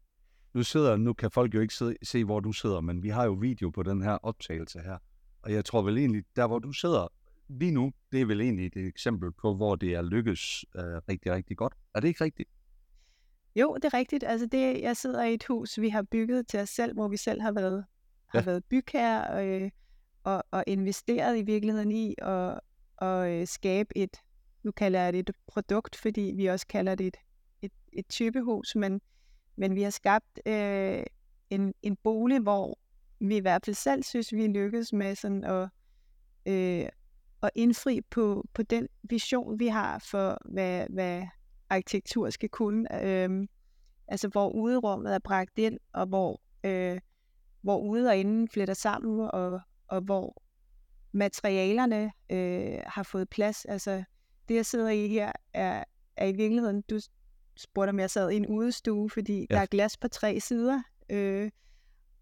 Nu, 0.54 0.64
sidder, 0.64 0.98
nu 0.98 1.14
kan 1.14 1.32
folk 1.32 1.54
jo 1.56 1.60
ikke 1.60 1.74
se, 1.74 1.96
se, 2.04 2.26
hvor 2.26 2.40
du 2.40 2.52
sidder, 2.52 2.82
men 2.82 3.04
vi 3.04 3.10
har 3.10 3.26
jo 3.26 3.32
video 3.32 3.70
på 3.70 3.84
den 3.84 4.02
her 4.02 4.12
optagelse 4.12 4.80
her. 4.80 4.98
Og 5.42 5.54
jeg 5.54 5.66
tror 5.66 5.82
vel 5.82 5.98
egentlig, 5.98 6.24
der 6.36 6.48
hvor 6.48 6.60
du 6.60 6.72
sidder 6.72 7.08
lige 7.50 7.72
nu, 7.72 7.92
det 8.12 8.22
er 8.22 8.26
vel 8.26 8.42
egentlig 8.42 8.66
et 8.66 8.78
eksempel 8.78 9.32
på, 9.32 9.56
hvor 9.56 9.76
det 9.76 9.94
er 9.94 10.02
lykkes 10.02 10.66
øh, 10.76 10.84
rigtig, 10.84 11.32
rigtig 11.32 11.58
godt. 11.58 11.74
Er 11.96 12.00
det 12.00 12.08
ikke 12.08 12.24
rigtigt? 12.24 12.50
Jo, 13.56 13.76
det 13.76 13.86
er 13.86 13.94
rigtigt. 13.94 14.24
Altså 14.24 14.46
det, 14.46 14.82
jeg 14.82 14.98
sidder 14.98 15.24
i 15.24 15.34
et 15.34 15.44
hus, 15.44 15.80
vi 15.80 15.90
har 15.90 16.02
bygget 16.02 16.48
til 16.48 16.60
os 16.60 16.70
selv, 16.70 16.94
hvor 16.94 17.08
vi 17.08 17.18
selv 17.18 17.42
har 17.42 17.52
været, 17.52 17.86
ja. 18.34 18.40
har 18.40 18.46
været 18.46 18.66
bygherre 18.66 19.28
og, 19.28 19.46
øh, 19.46 19.72
og, 20.24 20.44
og 20.52 20.64
investeret 20.68 21.38
i 21.38 21.42
virkeligheden 21.42 21.92
i 21.92 22.16
at, 22.18 22.60
at 23.02 23.32
øh, 23.32 23.48
skabe 23.48 23.98
et, 23.98 24.18
nu 24.68 24.72
kalder 24.72 25.00
jeg 25.00 25.14
det 25.14 25.30
et 25.30 25.36
produkt, 25.48 25.96
fordi 25.96 26.34
vi 26.36 26.46
også 26.46 26.68
kalder 26.68 26.96
det 26.96 27.08
et, 27.08 27.18
et, 27.62 27.72
et 27.94 28.08
typehus, 28.08 28.76
men, 28.76 29.02
men 29.56 29.76
vi 29.76 29.82
har 29.82 29.90
skabt 29.90 30.40
øh, 30.46 31.04
en, 31.50 31.74
en 31.82 31.96
bolig, 31.96 32.40
hvor 32.40 32.80
vi 33.20 33.36
i 33.36 33.40
hvert 33.40 33.66
fald 33.66 33.76
selv 33.76 34.04
synes, 34.04 34.34
vi 34.34 34.48
lykkes 34.48 34.94
med 34.94 35.16
sådan 35.16 35.44
at, 35.44 35.70
øh, 36.46 36.90
at 37.44 37.50
indfri 37.56 38.02
på, 38.02 38.46
på 38.54 38.64
den 38.64 38.88
vision, 39.04 39.60
vi 39.60 39.68
har 39.68 40.00
for, 40.00 40.38
hvad, 40.46 40.86
hvad 40.90 41.24
arkitektur 41.70 42.30
skal 42.30 42.50
kunne. 42.50 43.04
Øh, 43.04 43.48
altså 44.08 44.28
hvor 44.28 44.50
uderummet 44.50 45.14
er 45.14 45.20
bragt 45.20 45.60
ind, 45.60 45.80
og 45.94 46.06
hvor, 46.06 46.42
øh, 46.64 47.00
hvor 47.62 47.80
ude 47.80 48.10
og 48.10 48.18
inde 48.18 48.48
fletter 48.48 48.74
sammen, 48.74 49.30
og, 49.34 49.62
og 49.88 50.02
hvor 50.02 50.44
materialerne 51.12 52.12
øh, 52.30 52.80
har 52.86 53.04
fået 53.04 53.30
plads. 53.30 53.66
Altså 53.66 54.04
det, 54.50 54.56
jeg 54.56 54.66
sidder 54.66 54.90
i 54.90 55.08
her, 55.08 55.32
er, 55.54 55.84
er 56.16 56.26
i 56.26 56.32
virkeligheden, 56.32 56.82
du 56.82 57.00
spurgte, 57.58 57.90
om 57.90 58.00
jeg 58.00 58.10
sad 58.10 58.30
i 58.30 58.36
en 58.36 58.48
udestue, 58.48 59.10
fordi 59.10 59.48
ja. 59.50 59.56
der 59.56 59.62
er 59.62 59.66
glas 59.66 59.98
på 59.98 60.08
tre 60.08 60.40
sider, 60.40 60.82
øh, 61.10 61.52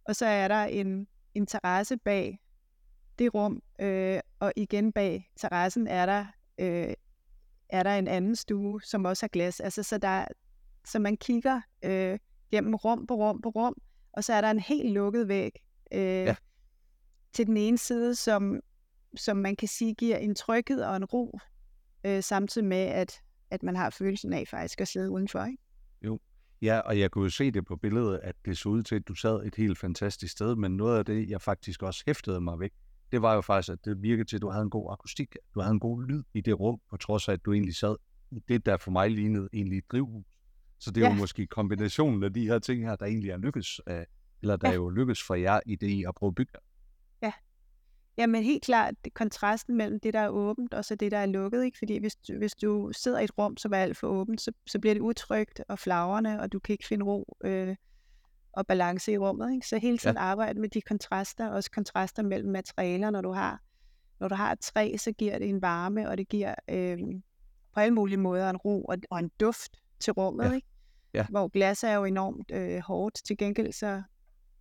og 0.05 0.15
så 0.15 0.25
er 0.25 0.47
der 0.47 0.63
en, 0.63 1.07
en 1.33 1.45
terrasse 1.47 1.97
bag 1.97 2.41
det 3.19 3.33
rum, 3.33 3.61
øh, 3.79 4.19
og 4.39 4.53
igen 4.55 4.91
bag 4.91 5.31
terrassen 5.35 5.87
er 5.87 6.05
der, 6.05 6.25
øh, 6.57 6.93
er 7.69 7.83
der 7.83 7.95
en 7.95 8.07
anden 8.07 8.35
stue, 8.35 8.81
som 8.81 9.05
også 9.05 9.23
har 9.23 9.27
glas. 9.27 9.59
Altså, 9.59 9.83
så, 9.83 9.97
der, 9.97 10.25
så 10.85 10.99
man 10.99 11.17
kigger 11.17 11.61
øh, 11.83 12.19
gennem 12.51 12.75
rum 12.75 13.07
på 13.07 13.15
rum 13.15 13.41
på 13.41 13.49
rum, 13.49 13.75
og 14.13 14.23
så 14.23 14.33
er 14.33 14.41
der 14.41 14.51
en 14.51 14.59
helt 14.59 14.93
lukket 14.93 15.27
væg 15.27 15.51
øh, 15.91 15.99
ja. 16.01 16.35
til 17.33 17.47
den 17.47 17.57
ene 17.57 17.77
side, 17.77 18.15
som, 18.15 18.59
som 19.15 19.37
man 19.37 19.55
kan 19.55 19.67
sige 19.67 19.93
giver 19.93 20.17
en 20.17 20.35
tryghed 20.35 20.81
og 20.81 20.95
en 20.95 21.05
ro 21.05 21.39
øh, 22.05 22.23
samtidig 22.23 22.67
med, 22.67 22.77
at, 22.77 23.21
at 23.51 23.63
man 23.63 23.75
har 23.75 23.89
følelsen 23.89 24.33
af 24.33 24.43
faktisk 24.47 24.81
at 24.81 24.87
sidde 24.87 25.11
udenfor. 25.11 25.45
Ikke? 25.45 25.63
Jo, 26.01 26.19
ja, 26.61 26.79
og 26.79 26.99
jeg 26.99 27.11
kunne 27.11 27.23
jo 27.23 27.29
se 27.29 27.51
det 27.51 27.65
på 27.65 27.75
billedet, 27.75 28.19
at 28.23 28.35
det 28.45 28.57
så 28.57 28.69
ud 28.69 28.83
til, 28.83 28.95
at 28.95 29.07
du 29.07 29.15
sad 29.15 29.45
et 29.45 29.55
helt 29.55 29.77
fantastisk 29.77 30.31
sted, 30.31 30.55
men 30.55 30.77
noget 30.77 30.97
af 30.97 31.05
det, 31.05 31.29
jeg 31.29 31.41
faktisk 31.41 31.83
også 31.83 32.03
hæftede 32.07 32.41
mig 32.41 32.59
væk, 32.59 32.71
det 33.11 33.21
var 33.21 33.33
jo 33.33 33.41
faktisk, 33.41 33.73
at 33.73 33.85
det 33.85 34.01
virkede 34.01 34.27
til, 34.27 34.35
at 34.35 34.41
du 34.41 34.49
havde 34.49 34.63
en 34.63 34.69
god 34.69 34.91
akustik, 34.91 35.35
du 35.55 35.59
havde 35.59 35.73
en 35.73 35.79
god 35.79 36.03
lyd 36.03 36.23
i 36.33 36.41
det 36.41 36.59
rum, 36.59 36.79
på 36.89 36.97
trods 36.97 37.27
af, 37.27 37.33
at 37.33 37.45
du 37.45 37.53
egentlig 37.53 37.75
sad 37.75 37.95
i 38.31 38.39
det, 38.47 38.65
der 38.65 38.77
for 38.77 38.91
mig 38.91 39.11
lignede 39.11 39.49
egentlig 39.53 39.77
et 39.77 39.91
drivhus. 39.91 40.25
Så 40.79 40.91
det 40.91 41.03
er 41.03 41.07
ja. 41.07 41.13
jo 41.13 41.19
måske 41.19 41.47
kombinationen 41.47 42.23
af 42.23 42.33
de 42.33 42.47
her 42.47 42.59
ting 42.59 42.81
her, 42.81 42.95
der 42.95 43.05
egentlig 43.05 43.29
er 43.29 43.37
lykkes, 43.37 43.81
eller 44.41 44.55
der 44.55 44.67
ja. 44.67 44.71
er 44.71 44.75
jo 44.75 44.89
lykkes 44.89 45.23
for 45.23 45.35
jer 45.35 45.59
i 45.65 45.75
det, 45.75 45.87
I 45.87 46.01
har 46.01 46.11
prøvet 46.11 46.31
at 46.31 46.35
bygge. 46.35 46.53
Ja, 48.17 48.21
Jamen 48.21 48.43
helt 48.43 48.63
klart 48.63 48.95
kontrasten 49.13 49.75
mellem 49.75 49.99
det, 49.99 50.13
der 50.13 50.19
er 50.19 50.29
åbent, 50.29 50.73
og 50.73 50.85
så 50.85 50.95
det, 50.95 51.11
der 51.11 51.17
er 51.17 51.25
lukket. 51.25 51.63
Ikke? 51.63 51.77
Fordi 51.77 51.97
hvis, 51.97 52.15
du- 52.15 52.37
hvis 52.37 52.55
du 52.55 52.91
sidder 52.93 53.19
i 53.19 53.23
et 53.23 53.37
rum, 53.37 53.57
som 53.57 53.73
er 53.73 53.77
alt 53.77 53.97
for 53.97 54.07
åbent, 54.07 54.41
så, 54.41 54.51
så 54.67 54.79
bliver 54.79 54.93
det 54.93 55.01
utrygt 55.01 55.61
og 55.67 55.79
flagrende, 55.79 56.39
og 56.39 56.51
du 56.51 56.59
kan 56.59 56.73
ikke 56.73 56.87
finde 56.87 57.05
ro 57.05 57.37
øh, 57.43 57.75
og 58.53 58.67
balance 58.67 59.11
i 59.11 59.17
rummet. 59.17 59.53
Ikke? 59.53 59.67
Så 59.67 59.77
hele 59.77 59.97
tiden 59.97 60.17
arbejde 60.17 60.59
med 60.61 60.69
de 60.69 60.81
kontraster, 60.81 61.47
også 61.49 61.71
kontraster 61.71 62.23
mellem 62.23 62.51
materialer, 62.51 63.09
når 63.09 63.21
du 63.21 63.31
har 63.31 63.61
når 64.19 64.27
du 64.27 64.35
har 64.35 64.51
et 64.51 64.59
træ, 64.59 64.95
så 64.97 65.11
giver 65.11 65.37
det 65.39 65.49
en 65.49 65.61
varme, 65.61 66.09
og 66.09 66.17
det 66.17 66.29
giver 66.29 66.55
øh, 66.69 66.97
på 67.73 67.79
alle 67.79 67.93
mulige 67.93 68.17
måder 68.17 68.49
en 68.49 68.57
ro 68.57 68.83
og, 68.83 68.97
og 69.09 69.19
en 69.19 69.31
duft 69.39 69.71
til 69.99 70.13
rummet. 70.13 70.45
Ja. 70.45 70.51
Ikke? 70.51 70.67
Ja. 71.13 71.25
Hvor 71.29 71.47
glas 71.47 71.83
er 71.83 71.93
jo 71.93 72.03
enormt 72.03 72.51
øh, 72.51 72.79
hårdt. 72.79 73.15
Til 73.25 73.37
gengæld 73.37 73.71
så 73.73 74.03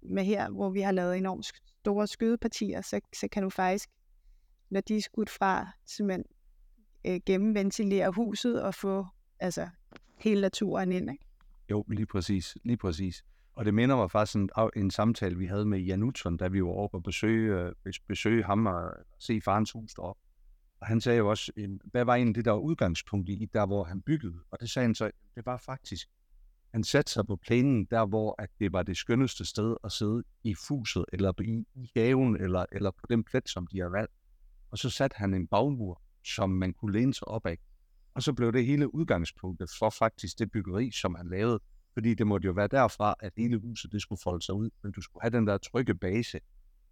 med 0.05 0.25
her, 0.25 0.51
hvor 0.51 0.71
vi 0.71 0.81
har 0.81 0.93
lavet 0.93 1.17
enormt 1.17 1.47
store 1.81 2.07
skydepartier, 2.07 2.81
så, 2.81 3.01
så 3.15 3.29
kan 3.33 3.43
du 3.43 3.51
faktisk, 3.51 3.89
når 4.71 4.81
de 4.81 4.97
er 4.97 5.03
skudt 5.03 5.31
fra, 5.31 5.69
simpelthen 5.87 6.25
øh, 7.07 7.21
gennemventilere 7.27 8.11
huset 8.11 8.63
og 8.63 8.75
få 8.75 9.07
altså, 9.41 9.69
hele 10.19 10.41
naturen 10.41 10.93
ind. 10.93 11.11
Ikke? 11.11 11.25
Jo, 11.71 11.85
lige 11.89 12.07
præcis. 12.07 12.57
Lige 12.65 12.77
præcis. 12.77 13.25
Og 13.57 13.65
det 13.65 13.75
minder 13.75 13.97
mig 13.97 14.11
faktisk 14.11 14.37
en, 14.37 14.51
en 14.77 14.91
samtale, 14.91 15.39
vi 15.39 15.47
havde 15.47 15.65
med 15.65 15.79
Jan 15.79 16.03
Utzon, 16.03 16.37
da 16.37 16.49
vi 16.49 16.63
var 16.63 16.69
over 16.69 16.89
og 16.93 17.03
besøge, 17.03 17.61
øh, 17.61 17.93
besøge 18.09 18.45
ham 18.45 18.67
og 18.67 18.93
se 19.19 19.41
farens 19.41 19.73
hus 19.73 19.95
deroppe. 19.95 20.23
Og 20.81 20.87
han 20.87 21.01
sagde 21.01 21.19
jo 21.19 21.31
også, 21.31 21.53
en, 21.57 21.81
hvad 21.85 22.05
var 22.05 22.15
egentlig 22.15 22.35
det, 22.35 22.45
der 22.45 22.51
var 22.51 22.59
udgangspunkt 22.59 23.29
i, 23.29 23.49
der 23.53 23.67
hvor 23.67 23.85
han 23.85 24.03
byggede? 24.03 24.35
Og 24.51 24.61
det 24.61 24.71
sagde 24.71 24.87
han 24.87 24.95
så, 24.95 25.11
det 25.35 25.47
var 25.47 25.57
faktisk, 25.57 26.09
han 26.75 26.85
satte 26.85 27.13
sig 27.13 27.27
på 27.27 27.37
plænen, 27.37 27.85
der 27.85 28.07
hvor 28.07 28.35
at 28.39 28.51
det 28.59 28.73
var 28.73 28.83
det 28.83 28.97
skønneste 28.97 29.45
sted 29.45 29.77
at 29.85 29.93
sidde 29.93 30.23
i 30.45 30.55
fuset, 30.55 31.05
eller 31.13 31.33
i, 31.41 31.65
i 31.75 31.91
haven, 31.97 32.37
eller, 32.37 32.67
eller 32.73 32.91
på 32.91 33.07
den 33.09 33.25
plet, 33.25 33.49
som 33.49 33.67
de 33.67 33.79
har 33.79 33.89
valgt. 33.89 34.13
Og 34.71 34.79
så 34.79 34.91
satte 34.91 35.17
han 35.17 35.35
en 35.35 35.47
bagmur, 35.47 36.03
som 36.25 36.51
man 36.51 36.73
kunne 36.73 36.93
læne 36.93 37.15
sig 37.15 37.29
op 37.29 37.47
af. 37.47 37.59
Og 38.15 38.23
så 38.23 38.33
blev 38.33 38.53
det 38.53 38.67
hele 38.67 38.95
udgangspunktet 38.95 39.71
for 39.79 39.91
faktisk 39.91 40.39
det 40.39 40.51
byggeri, 40.51 40.91
som 40.91 41.15
han 41.15 41.29
lavede. 41.29 41.61
Fordi 41.93 42.15
det 42.15 42.27
måtte 42.27 42.47
jo 42.47 42.53
være 42.53 42.69
derfra, 42.69 43.15
at 43.21 43.33
hele 43.37 43.57
huset 43.59 43.93
det 43.93 44.03
skulle 44.03 44.21
folde 44.25 44.45
sig 44.45 44.55
ud. 44.55 44.71
Men 44.83 44.93
du 44.93 45.01
skulle 45.01 45.23
have 45.23 45.31
den 45.31 45.47
der 45.47 45.59
trygge 45.59 45.95
base 45.95 46.41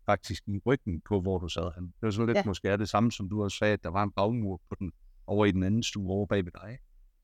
faktisk 0.07 0.49
i 0.49 0.59
ryggen 0.67 1.01
på, 1.09 1.21
hvor 1.21 1.39
du 1.39 1.49
sad 1.49 1.75
han. 1.75 1.85
Det 1.85 2.03
var 2.03 2.11
så 2.11 2.27
lidt. 2.27 2.37
Ja. 2.37 2.43
måske 2.47 2.69
er 2.69 2.77
det 2.77 2.89
samme, 2.89 3.13
som 3.13 3.29
du 3.29 3.43
også 3.43 3.57
sagde, 3.57 3.73
at 3.73 3.83
der 3.83 3.91
var 3.91 4.03
en 4.03 4.13
bagmur 4.13 4.61
på 4.69 4.75
den, 4.79 4.93
over 5.27 5.47
i 5.47 5.51
den 5.51 5.63
anden 5.63 5.83
stue 5.83 6.11
over 6.11 6.27
bag 6.27 6.45
ved 6.45 6.53
dig. 6.53 6.79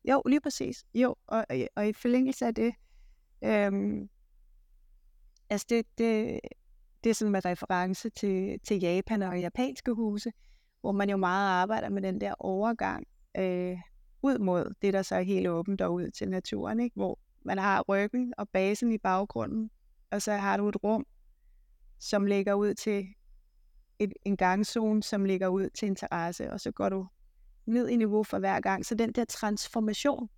Jo, 0.04 0.22
lige 0.26 0.40
præcis. 0.40 0.84
Jo, 0.94 1.14
og, 1.26 1.46
og, 1.50 1.56
og 1.76 1.88
i 1.88 1.92
forlængelse 1.92 2.46
af 2.46 2.54
det, 2.54 2.74
øhm, 3.44 4.08
altså 5.50 5.66
det, 5.68 5.86
det, 5.98 6.40
det 7.04 7.10
er 7.10 7.14
sådan 7.14 7.32
med 7.32 7.44
reference 7.44 8.10
til, 8.10 8.60
til 8.60 8.80
Japan 8.80 9.22
og 9.22 9.40
japanske 9.40 9.92
huse, 9.92 10.32
hvor 10.80 10.92
man 10.92 11.10
jo 11.10 11.16
meget 11.16 11.48
arbejder 11.48 11.88
med 11.88 12.02
den 12.02 12.20
der 12.20 12.34
overgang 12.38 13.06
øh, 13.36 13.78
ud 14.22 14.38
mod 14.38 14.74
det, 14.82 14.92
der 14.92 15.02
så 15.02 15.14
er 15.14 15.20
helt 15.20 15.48
åbent 15.48 15.80
og 15.80 15.94
ud 15.94 16.10
til 16.10 16.28
naturen, 16.28 16.80
ikke? 16.80 16.94
hvor 16.96 17.18
man 17.42 17.58
har 17.58 17.82
ryggen 17.82 18.34
og 18.38 18.48
basen 18.48 18.92
i 18.92 18.98
baggrunden, 18.98 19.70
og 20.10 20.22
så 20.22 20.32
har 20.32 20.56
du 20.56 20.68
et 20.68 20.84
rum, 20.84 21.06
som 21.98 22.26
ligger 22.26 22.54
ud 22.54 22.74
til 22.74 23.06
et, 23.98 24.12
en 24.24 24.36
gangzone, 24.36 25.02
som 25.02 25.24
ligger 25.24 25.48
ud 25.48 25.70
til 25.70 25.88
en 25.88 25.96
terrasse, 25.96 26.52
og 26.52 26.60
så 26.60 26.70
går 26.70 26.88
du 26.88 27.06
ned 27.68 27.88
i 27.88 27.96
niveau 27.96 28.24
for 28.24 28.38
hver 28.38 28.60
gang. 28.60 28.86
Så 28.86 28.94
den 28.94 29.12
der 29.12 29.24
transformation, 29.24 30.28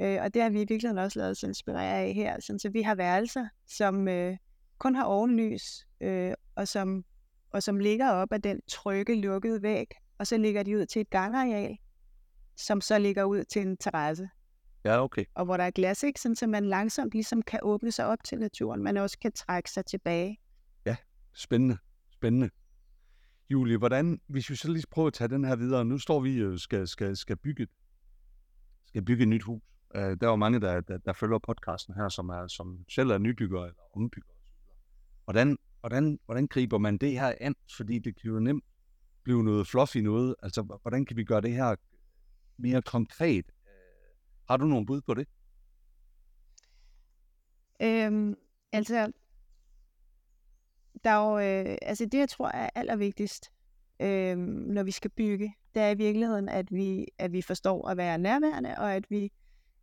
øh, 0.00 0.18
og 0.22 0.34
det 0.34 0.42
har 0.42 0.50
vi 0.50 0.56
i 0.56 0.66
virkeligheden 0.68 0.98
også 0.98 1.18
lavet 1.18 1.30
os 1.30 1.42
inspirere 1.42 1.98
af 1.98 2.14
her, 2.14 2.40
sådan, 2.40 2.58
så 2.58 2.68
vi 2.68 2.82
har 2.82 2.94
værelser, 2.94 3.48
som 3.66 4.08
øh, 4.08 4.36
kun 4.78 4.94
har 4.94 5.04
ovenlys, 5.04 5.86
øh, 6.00 6.32
og, 6.54 6.68
som, 6.68 7.04
og 7.50 7.62
som 7.62 7.78
ligger 7.78 8.10
op 8.10 8.32
af 8.32 8.42
den 8.42 8.60
trygge, 8.68 9.20
lukkede 9.20 9.62
væg, 9.62 9.86
og 10.18 10.26
så 10.26 10.36
ligger 10.36 10.62
de 10.62 10.76
ud 10.76 10.86
til 10.86 11.00
et 11.00 11.10
gangareal, 11.10 11.76
som 12.56 12.80
så 12.80 12.98
ligger 12.98 13.24
ud 13.24 13.44
til 13.44 13.62
en 13.62 13.76
terrasse, 13.76 14.28
Ja, 14.86 15.02
okay. 15.02 15.24
og 15.34 15.44
hvor 15.44 15.56
der 15.56 15.64
er 15.64 15.70
glas, 15.70 16.02
ikke? 16.02 16.20
Sådan, 16.20 16.36
så 16.36 16.46
man 16.46 16.64
langsomt 16.64 17.12
ligesom 17.12 17.42
kan 17.42 17.60
åbne 17.62 17.92
sig 17.92 18.06
op 18.06 18.18
til 18.24 18.38
naturen, 18.38 18.82
man 18.82 18.96
også 18.96 19.18
kan 19.18 19.32
trække 19.32 19.70
sig 19.70 19.86
tilbage. 19.86 20.38
Spændende. 21.34 21.78
Spændende. 22.12 22.50
Julie, 23.50 23.78
hvordan, 23.78 24.20
hvis 24.26 24.50
vi 24.50 24.56
så 24.56 24.72
lige 24.72 24.84
prøver 24.90 25.06
at 25.06 25.14
tage 25.14 25.28
den 25.28 25.44
her 25.44 25.56
videre, 25.56 25.84
nu 25.84 25.98
står 25.98 26.20
vi 26.20 26.44
og 26.44 26.60
skal, 26.60 26.88
skal, 26.88 27.16
skal, 27.16 27.36
bygge, 27.36 27.66
skal 28.86 29.04
bygge 29.04 29.22
et 29.22 29.28
nyt 29.28 29.42
hus. 29.42 29.62
Uh, 29.94 30.00
der 30.00 30.22
er 30.22 30.30
jo 30.30 30.36
mange, 30.36 30.60
der, 30.60 30.80
der, 30.80 30.98
der 30.98 31.12
følger 31.12 31.38
podcasten 31.38 31.94
her, 31.94 32.08
som, 32.08 32.28
er, 32.28 32.48
som 32.48 32.84
selv 32.88 33.10
er 33.10 33.18
nybyggere 33.18 33.66
eller 33.66 33.96
ombyggere. 33.96 34.36
Hvordan, 35.24 35.58
hvordan, 35.80 36.18
hvordan 36.24 36.46
griber 36.46 36.78
man 36.78 36.98
det 36.98 37.12
her 37.12 37.34
an? 37.40 37.54
Fordi 37.76 37.98
det 37.98 38.20
kan 38.20 38.30
jo 38.30 38.40
nemt 38.40 38.64
blive 39.22 39.44
noget 39.44 39.66
fluffy 39.66 39.98
noget. 39.98 40.34
Altså, 40.42 40.78
hvordan 40.82 41.04
kan 41.04 41.16
vi 41.16 41.24
gøre 41.24 41.40
det 41.40 41.52
her 41.52 41.76
mere 42.56 42.82
konkret? 42.82 43.44
Øh, 43.46 44.16
har 44.48 44.56
du 44.56 44.64
nogle 44.64 44.86
bud 44.86 45.00
på 45.00 45.14
det? 45.14 45.28
Øhm, 47.82 48.34
altså, 48.72 49.12
der 51.06 51.12
er 51.12 51.30
jo, 51.30 51.38
øh, 51.38 51.78
altså 51.82 52.04
det, 52.04 52.18
jeg 52.18 52.28
tror 52.28 52.48
er 52.48 52.70
allervigtigst, 52.74 53.52
øh, 54.00 54.36
når 54.36 54.82
vi 54.82 54.90
skal 54.90 55.10
bygge, 55.10 55.54
det 55.74 55.82
er 55.82 55.90
i 55.90 55.96
virkeligheden, 55.96 56.48
at 56.48 56.72
vi, 56.72 57.06
at 57.18 57.32
vi 57.32 57.42
forstår 57.42 57.88
at 57.88 57.96
være 57.96 58.18
nærværende, 58.18 58.74
og 58.78 58.94
at 58.94 59.10
vi 59.10 59.32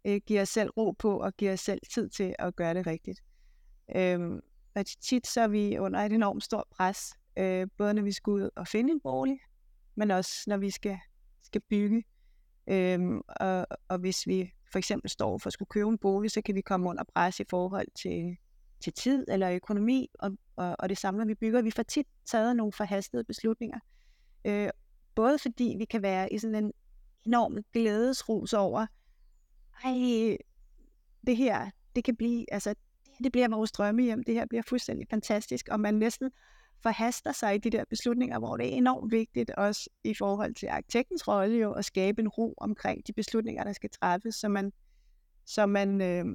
øh, 0.05 0.21
giver 0.25 0.41
os 0.41 0.49
selv 0.49 0.69
ro 0.69 0.91
på, 0.91 1.19
og 1.19 1.33
giver 1.33 1.53
os 1.53 1.59
selv 1.59 1.79
tid 1.93 2.09
til 2.09 2.35
at 2.39 2.55
gøre 2.55 2.73
det 2.73 2.87
rigtigt. 2.87 3.23
Øh, 3.95 4.19
og 4.75 4.85
tit 5.01 5.27
så 5.27 5.41
er 5.41 5.47
vi 5.47 5.77
under 5.79 5.99
et 5.99 6.13
enormt 6.13 6.43
stort 6.43 6.67
pres, 6.71 7.13
øh, 7.37 7.67
både 7.77 7.93
når 7.93 8.01
vi 8.01 8.11
skal 8.11 8.31
ud 8.31 8.49
og 8.55 8.67
finde 8.67 8.91
en 8.91 8.99
bolig, 8.99 9.39
men 9.95 10.11
også 10.11 10.43
når 10.47 10.57
vi 10.57 10.69
skal, 10.71 10.97
skal 11.41 11.61
bygge. 11.69 12.03
Øhm, 12.67 13.21
og, 13.27 13.67
og 13.87 13.97
hvis 13.97 14.27
vi 14.27 14.51
for 14.71 14.77
eksempel 14.77 15.09
står 15.09 15.37
for 15.37 15.47
at 15.47 15.53
skulle 15.53 15.69
købe 15.69 15.89
en 15.89 15.97
bolig, 15.97 16.31
så 16.31 16.41
kan 16.41 16.55
vi 16.55 16.61
komme 16.61 16.89
under 16.89 17.03
pres 17.15 17.39
i 17.39 17.43
forhold 17.49 17.87
til, 17.95 18.37
til 18.83 18.93
tid 18.93 19.25
eller 19.27 19.51
økonomi, 19.51 20.09
og, 20.19 20.31
og, 20.55 20.75
og 20.79 20.89
det 20.89 20.97
samme, 20.97 21.27
vi 21.27 21.35
bygger. 21.35 21.61
Vi 21.61 21.71
får 21.71 21.83
tit 21.83 22.07
taget 22.25 22.55
nogle 22.55 22.73
forhastede 22.73 23.23
beslutninger. 23.23 23.79
Øh, 24.45 24.69
både 25.15 25.39
fordi 25.39 25.75
vi 25.77 25.85
kan 25.85 26.01
være 26.01 26.33
i 26.33 26.37
sådan 26.37 26.55
en 26.55 26.71
enorm 27.25 27.57
glædesrus 27.73 28.53
over, 28.53 28.85
ej, 29.83 30.37
det 31.27 31.37
her, 31.37 31.69
det 31.95 32.03
kan 32.03 32.15
blive, 32.15 32.53
altså, 32.53 32.69
det, 33.05 33.13
det 33.23 33.31
bliver 33.31 33.47
vores 33.47 33.71
drømmehjem, 33.71 34.23
det 34.23 34.33
her 34.33 34.45
bliver 34.45 34.63
fuldstændig 34.67 35.07
fantastisk, 35.09 35.67
og 35.71 35.79
man 35.79 35.93
næsten 35.93 36.31
forhaster 36.83 37.31
sig 37.31 37.55
i 37.55 37.57
de 37.57 37.69
der 37.69 37.83
beslutninger, 37.89 38.39
hvor 38.39 38.57
det 38.57 38.65
er 38.65 38.77
enormt 38.77 39.11
vigtigt 39.11 39.51
også 39.51 39.89
i 40.03 40.13
forhold 40.13 40.55
til 40.55 40.67
arkitektens 40.67 41.27
rolle 41.27 41.57
jo, 41.57 41.71
at 41.71 41.85
skabe 41.85 42.21
en 42.21 42.27
ro 42.27 42.53
omkring 42.57 43.07
de 43.07 43.13
beslutninger, 43.13 43.63
der 43.63 43.73
skal 43.73 43.89
træffes, 43.89 44.35
så 44.35 44.47
man, 44.47 44.73
så 45.45 45.65
man 45.65 46.01
øh, 46.01 46.25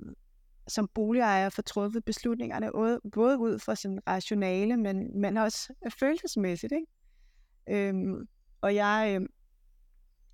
som 0.68 0.88
boligejer 0.94 1.48
får 1.48 1.62
truffet 1.62 2.04
beslutningerne 2.04 2.70
både, 2.72 3.00
både 3.12 3.38
ud 3.38 3.58
fra 3.58 3.74
sin 3.74 4.00
rationale, 4.08 4.76
men, 4.76 5.20
men 5.20 5.36
også 5.36 5.72
øh, 5.84 5.92
følelsesmæssigt. 5.92 6.72
Ikke? 6.72 7.88
Øhm, 7.88 8.28
og 8.60 8.74
jeg, 8.74 9.18
øh, 9.20 9.28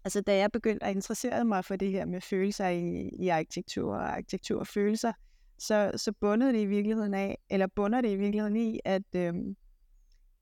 altså 0.05 0.21
da 0.21 0.37
jeg 0.37 0.53
begyndte 0.53 0.87
at 0.87 0.97
interessere 0.97 1.45
mig 1.45 1.65
for 1.65 1.77
det 1.77 1.91
her 1.91 2.05
med 2.05 2.21
følelser 2.21 2.69
i, 2.69 3.09
i 3.09 3.29
arkitektur 3.29 3.95
og 3.95 4.17
arkitektur 4.17 4.61
og 4.61 4.67
følelser, 4.67 5.13
så, 5.59 5.93
så 5.97 6.13
bundede 6.13 6.53
det 6.53 6.61
i 6.61 6.67
virkeligheden 6.67 7.15
af, 7.15 7.39
eller 7.51 7.67
bunder 7.67 8.01
det 8.01 8.11
i 8.11 8.17
virkeligheden 8.17 8.57
i, 8.57 8.81
at, 8.85 9.15
øh, 9.17 9.35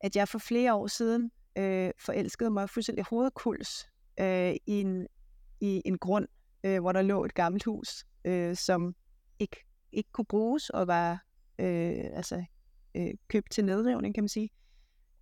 at 0.01 0.17
jeg 0.17 0.29
for 0.29 0.39
flere 0.39 0.75
år 0.75 0.87
siden 0.87 1.31
øh, 1.59 1.91
forelskede 1.99 2.51
mig 2.51 2.71
fuldstændig 2.71 3.05
hovedkuls 3.11 3.87
øh, 4.21 4.55
i, 4.67 4.81
en, 4.81 5.07
i 5.61 5.83
en 5.85 5.99
grund, 5.99 6.29
øh, 6.65 6.81
hvor 6.81 6.93
der 6.93 7.03
lå 7.03 7.25
et 7.25 7.35
gammelt 7.35 7.65
hus, 7.65 8.05
øh, 8.25 8.57
som 8.57 8.95
ikke, 9.39 9.65
ikke 9.93 10.13
kunne 10.13 10.25
bruges 10.25 10.71
og 10.71 10.87
var 10.87 11.13
øh, 11.59 12.05
altså, 12.13 12.45
øh, 12.95 13.15
købt 13.29 13.51
til 13.51 13.65
nedrivning, 13.65 14.15
kan 14.15 14.25
man 14.25 14.29
sige. 14.29 14.51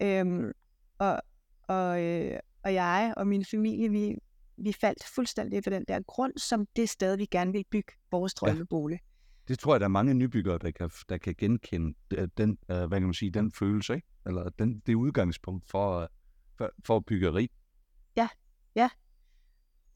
Øhm, 0.02 0.52
og, 0.98 1.22
og, 1.62 2.02
øh, 2.02 2.38
og 2.64 2.74
jeg 2.74 3.14
og 3.16 3.26
min 3.26 3.44
familie, 3.44 3.88
vi, 3.88 4.16
vi 4.56 4.72
faldt 4.72 5.04
fuldstændig 5.14 5.64
for 5.64 5.70
den 5.70 5.84
der 5.88 6.00
grund, 6.06 6.32
som 6.36 6.66
det 6.76 6.88
sted, 6.88 7.16
vi 7.16 7.26
gerne 7.26 7.52
vil 7.52 7.64
bygge 7.70 7.92
vores 8.10 8.34
drømmebolig. 8.34 9.00
Det 9.48 9.58
tror 9.58 9.74
jeg, 9.74 9.80
der 9.80 9.86
er 9.86 9.88
mange 9.88 10.14
nybyggere, 10.14 10.58
der 10.58 10.70
kan, 10.70 10.90
der 11.08 11.18
kan 11.18 11.34
genkende 11.38 11.94
øh, 12.14 12.28
den, 12.36 12.58
øh, 12.70 12.76
hvad 12.76 13.00
kan 13.00 13.02
man 13.02 13.14
sige, 13.14 13.30
den 13.30 13.52
følelse, 13.52 13.94
ikke? 13.94 14.06
eller 14.26 14.48
den, 14.48 14.82
det 14.86 14.94
udgangspunkt 14.94 15.70
for, 15.70 16.10
for, 16.58 16.70
for 16.86 17.00
byggeri. 17.00 17.50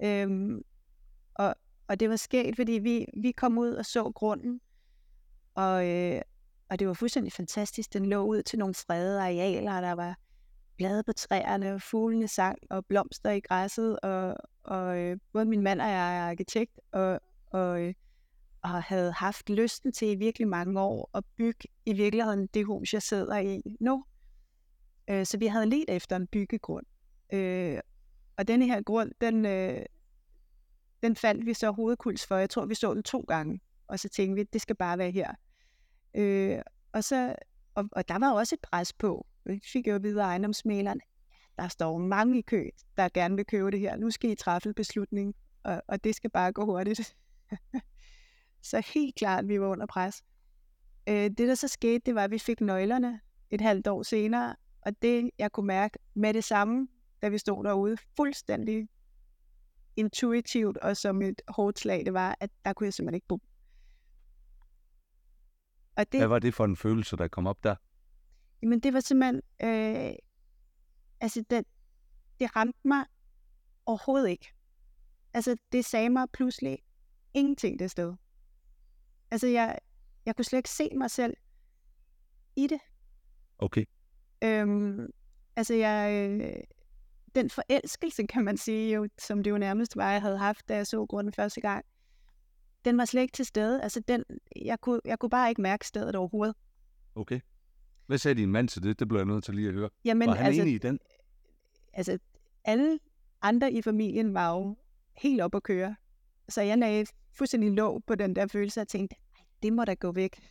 Øhm, 0.03 0.63
og, 1.35 1.55
og 1.89 2.01
det 2.01 2.11
var 2.11 2.17
sket, 2.17 2.57
fordi 2.57 2.73
vi, 2.73 3.07
vi 3.17 3.33
kom 3.33 3.59
ud 3.59 3.73
og 3.73 3.85
så 3.85 4.13
grunden, 4.15 4.61
og, 5.55 5.89
øh, 5.89 6.21
og 6.71 6.79
det 6.79 6.89
var 6.89 6.95
fuldstændig 6.95 7.33
fantastisk. 7.33 7.93
Den 7.93 8.07
lå 8.07 8.25
ud 8.25 8.43
til 8.43 8.59
nogle 8.59 8.75
fredede 8.75 9.21
arealer, 9.21 9.77
og 9.77 9.83
der 9.83 9.93
var 9.93 10.17
blade 10.77 11.03
på 11.03 11.13
træerne, 11.13 11.75
og 11.75 11.83
fuglene 11.83 12.29
sang, 12.29 12.59
og 12.71 12.87
blomster 12.87 13.31
i 13.31 13.41
græsset, 13.41 14.01
og, 14.01 14.37
og 14.63 14.99
øh, 14.99 15.17
både 15.33 15.45
min 15.45 15.63
mand 15.63 15.81
og 15.81 15.89
jeg 15.89 16.17
er 16.17 16.31
arkitekt, 16.31 16.81
og, 16.93 17.21
og, 17.47 17.81
øh, 17.81 17.95
og 18.63 18.83
havde 18.83 19.13
haft 19.13 19.51
lysten 19.51 19.93
til 19.93 20.11
i 20.11 20.15
virkelig 20.15 20.49
mange 20.49 20.81
år 20.81 21.11
at 21.15 21.25
bygge 21.37 21.69
i 21.87 21.93
virkeligheden 21.93 22.47
det 22.47 22.67
hus, 22.67 22.93
jeg 22.93 23.03
sidder 23.03 23.39
i 23.39 23.77
nu. 23.81 24.05
Øh, 25.11 25.27
så 25.27 25.39
vi 25.39 25.47
havde 25.47 25.67
let 25.67 25.85
efter 25.89 26.17
en 26.17 26.27
byggegrund. 26.27 26.87
Øh, 27.33 27.79
og 28.37 28.49
denne 28.49 28.67
her 28.67 28.83
grund, 28.83 29.13
den, 29.21 29.47
øh, 29.47 29.83
den 31.05 31.17
faldt 31.17 31.47
vi 31.47 31.55
så 31.55 31.71
hovedkuls 31.71 32.27
for. 32.27 32.37
Jeg 32.37 32.51
tror, 32.51 32.67
vi 32.67 32.75
så 32.75 32.95
den 32.95 33.03
to 33.03 33.21
gange. 33.21 33.61
Og 33.87 34.01
så 34.01 34.09
tænkte 34.09 34.35
vi, 34.35 34.49
det 34.53 34.61
skal 34.61 34.77
bare 34.77 34.99
være 34.99 35.11
her. 35.11 35.35
Øh, 36.15 36.59
og, 36.93 37.05
så, 37.05 37.35
og, 37.75 37.89
og 37.93 38.09
der 38.09 38.19
var 38.19 38.33
også 38.33 38.55
et 38.55 38.61
pres 38.61 38.93
på. 38.93 39.27
Vi 39.45 39.61
fik 39.73 39.89
jo 39.89 39.99
videre 40.03 40.25
ejendomsmaleren, 40.25 41.01
der 41.59 41.69
står 41.69 41.99
mange 41.99 42.39
i 42.39 42.43
kø, 42.43 42.69
der 42.97 43.09
gerne 43.09 43.37
vil 43.37 43.47
købe 43.47 43.71
det 43.71 43.81
her. 43.81 43.97
Nu 43.97 44.11
skal 44.11 44.31
I 44.31 44.35
træffe 44.35 44.69
en 44.69 44.75
beslutning, 44.75 45.35
og, 45.63 45.83
og 45.89 46.05
det 46.05 46.15
skal 46.15 46.31
bare 46.31 46.53
gå 46.53 46.65
hurtigt. 46.65 47.17
så 48.71 48.83
helt 48.95 49.15
klart, 49.15 49.49
vi 49.49 49.61
var 49.61 49.67
under 49.67 49.87
pres. 49.87 50.25
Øh, 51.09 51.15
det, 51.15 51.39
der 51.39 51.55
så 51.55 51.69
skete, 51.69 51.99
det 52.07 52.15
var, 52.15 52.25
at 52.25 52.31
vi 52.31 52.39
fik 52.39 52.61
nøglerne 52.61 53.21
et 53.51 53.61
halvt 53.61 53.87
år 53.87 54.03
senere, 54.03 54.57
og 54.81 55.03
det, 55.03 55.31
jeg 55.39 55.53
kunne 55.53 55.67
mærke 55.67 55.99
med 56.15 56.35
det 56.35 56.45
samme, 56.45 56.89
da 57.23 57.29
vi 57.29 57.39
stod 57.39 57.65
derude, 57.65 57.97
fuldstændig 58.17 58.89
intuitivt 59.97 60.77
og 60.77 60.97
som 60.97 61.23
et 61.23 61.43
hårdt 61.49 61.79
slag, 61.79 62.05
det 62.05 62.15
var, 62.15 62.37
at 62.41 62.51
der 62.65 62.73
kunne 62.73 62.85
jeg 62.85 62.95
simpelthen 62.95 63.15
ikke 63.15 63.27
bo. 63.27 63.41
Og 65.97 66.13
det, 66.13 66.21
Hvad 66.21 66.29
var 66.29 66.39
det 66.39 66.55
for 66.55 66.65
en 66.65 66.77
følelse, 66.77 67.17
der 67.17 67.29
kom 67.29 67.47
op 67.47 67.65
der? 67.65 67.77
Jamen, 68.63 68.81
det 68.81 68.93
var 68.93 69.01
simpelthen... 69.01 69.43
Øh, 69.63 70.13
altså, 71.21 71.45
det, 71.51 71.65
det 72.41 72.57
ramte 72.57 72.79
mig 72.85 73.05
overhovedet 73.87 74.29
ikke. 74.29 74.55
Altså, 75.35 75.57
det 75.73 75.85
sagde 75.85 76.11
mig 76.11 76.27
pludselig 76.33 76.79
ingenting 77.35 77.79
det 77.79 77.91
sted. 77.91 78.15
Altså, 79.31 79.47
jeg, 79.47 79.79
jeg 80.27 80.37
kunne 80.37 80.45
slet 80.45 80.59
ikke 80.59 80.71
se 80.71 80.91
mig 80.97 81.11
selv 81.11 81.37
i 82.57 82.67
det. 82.67 82.81
Okay. 83.59 83.85
Øhm, 84.45 85.11
altså, 85.57 85.75
jeg, 85.75 86.13
øh, 86.13 86.65
den 87.35 87.51
forelskelse, 87.51 88.27
kan 88.27 88.45
man 88.45 88.57
sige, 88.57 88.95
jo, 88.95 89.09
som 89.19 89.43
det 89.43 89.51
jo 89.51 89.59
nærmest 89.59 89.97
var, 89.97 90.13
jeg 90.13 90.23
havde 90.23 90.39
haft, 90.39 90.69
da 90.69 90.77
jeg 90.77 90.87
så 90.87 91.07
grunden 91.07 91.33
første 91.33 91.61
gang, 91.61 91.85
den 92.85 92.99
var 92.99 93.05
slet 93.05 93.23
ikke 93.23 93.33
til 93.33 93.47
stede. 93.47 93.83
Altså, 93.83 94.01
den, 94.01 94.25
jeg, 94.57 94.81
kunne, 94.81 95.01
jeg 95.05 95.19
kunne 95.19 95.31
bare 95.31 95.49
ikke 95.49 95.63
mærke 95.63 95.87
stedet 95.87 96.17
overhovedet. 96.17 96.57
Okay. 97.15 97.41
Hvad 98.07 98.19
sagde 98.19 98.41
din 98.41 98.53
mand 98.53 98.69
til 98.69 98.83
det? 98.83 98.99
Det 98.99 99.09
blev 99.09 99.19
jeg 99.19 99.27
nødt 99.27 99.45
til 99.45 99.55
lige 99.55 99.69
at 99.69 99.75
høre. 99.75 99.91
Jamen, 100.05 100.29
var 100.29 100.35
han 100.35 100.47
altså, 100.47 100.63
enig 100.63 100.75
i 100.75 100.79
den? 100.79 100.99
Altså, 101.93 102.19
alle 102.65 102.99
andre 103.43 103.73
i 103.73 103.83
familien 103.83 104.35
var 104.35 104.51
jo 104.51 104.77
helt 105.17 105.41
op 105.41 105.55
at 105.55 105.63
køre. 105.63 105.97
Så 106.49 106.63
jeg 106.63 106.79
lagde 106.79 107.07
fuldstændig 107.33 107.73
låg 107.73 108.05
på 108.07 108.15
den 108.15 108.37
der 108.37 108.47
følelse 108.47 108.81
og 108.81 108.89
tænkte, 108.89 109.17
det 109.63 109.73
må 109.73 109.85
da 109.85 109.95
gå 109.95 110.13
væk. 110.13 110.43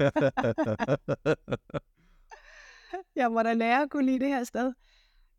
jeg 3.16 3.32
må 3.32 3.42
da 3.42 3.52
lære 3.52 3.82
at 3.82 3.90
kunne 3.90 4.06
lide 4.06 4.18
det 4.18 4.28
her 4.28 4.44
sted. 4.44 4.72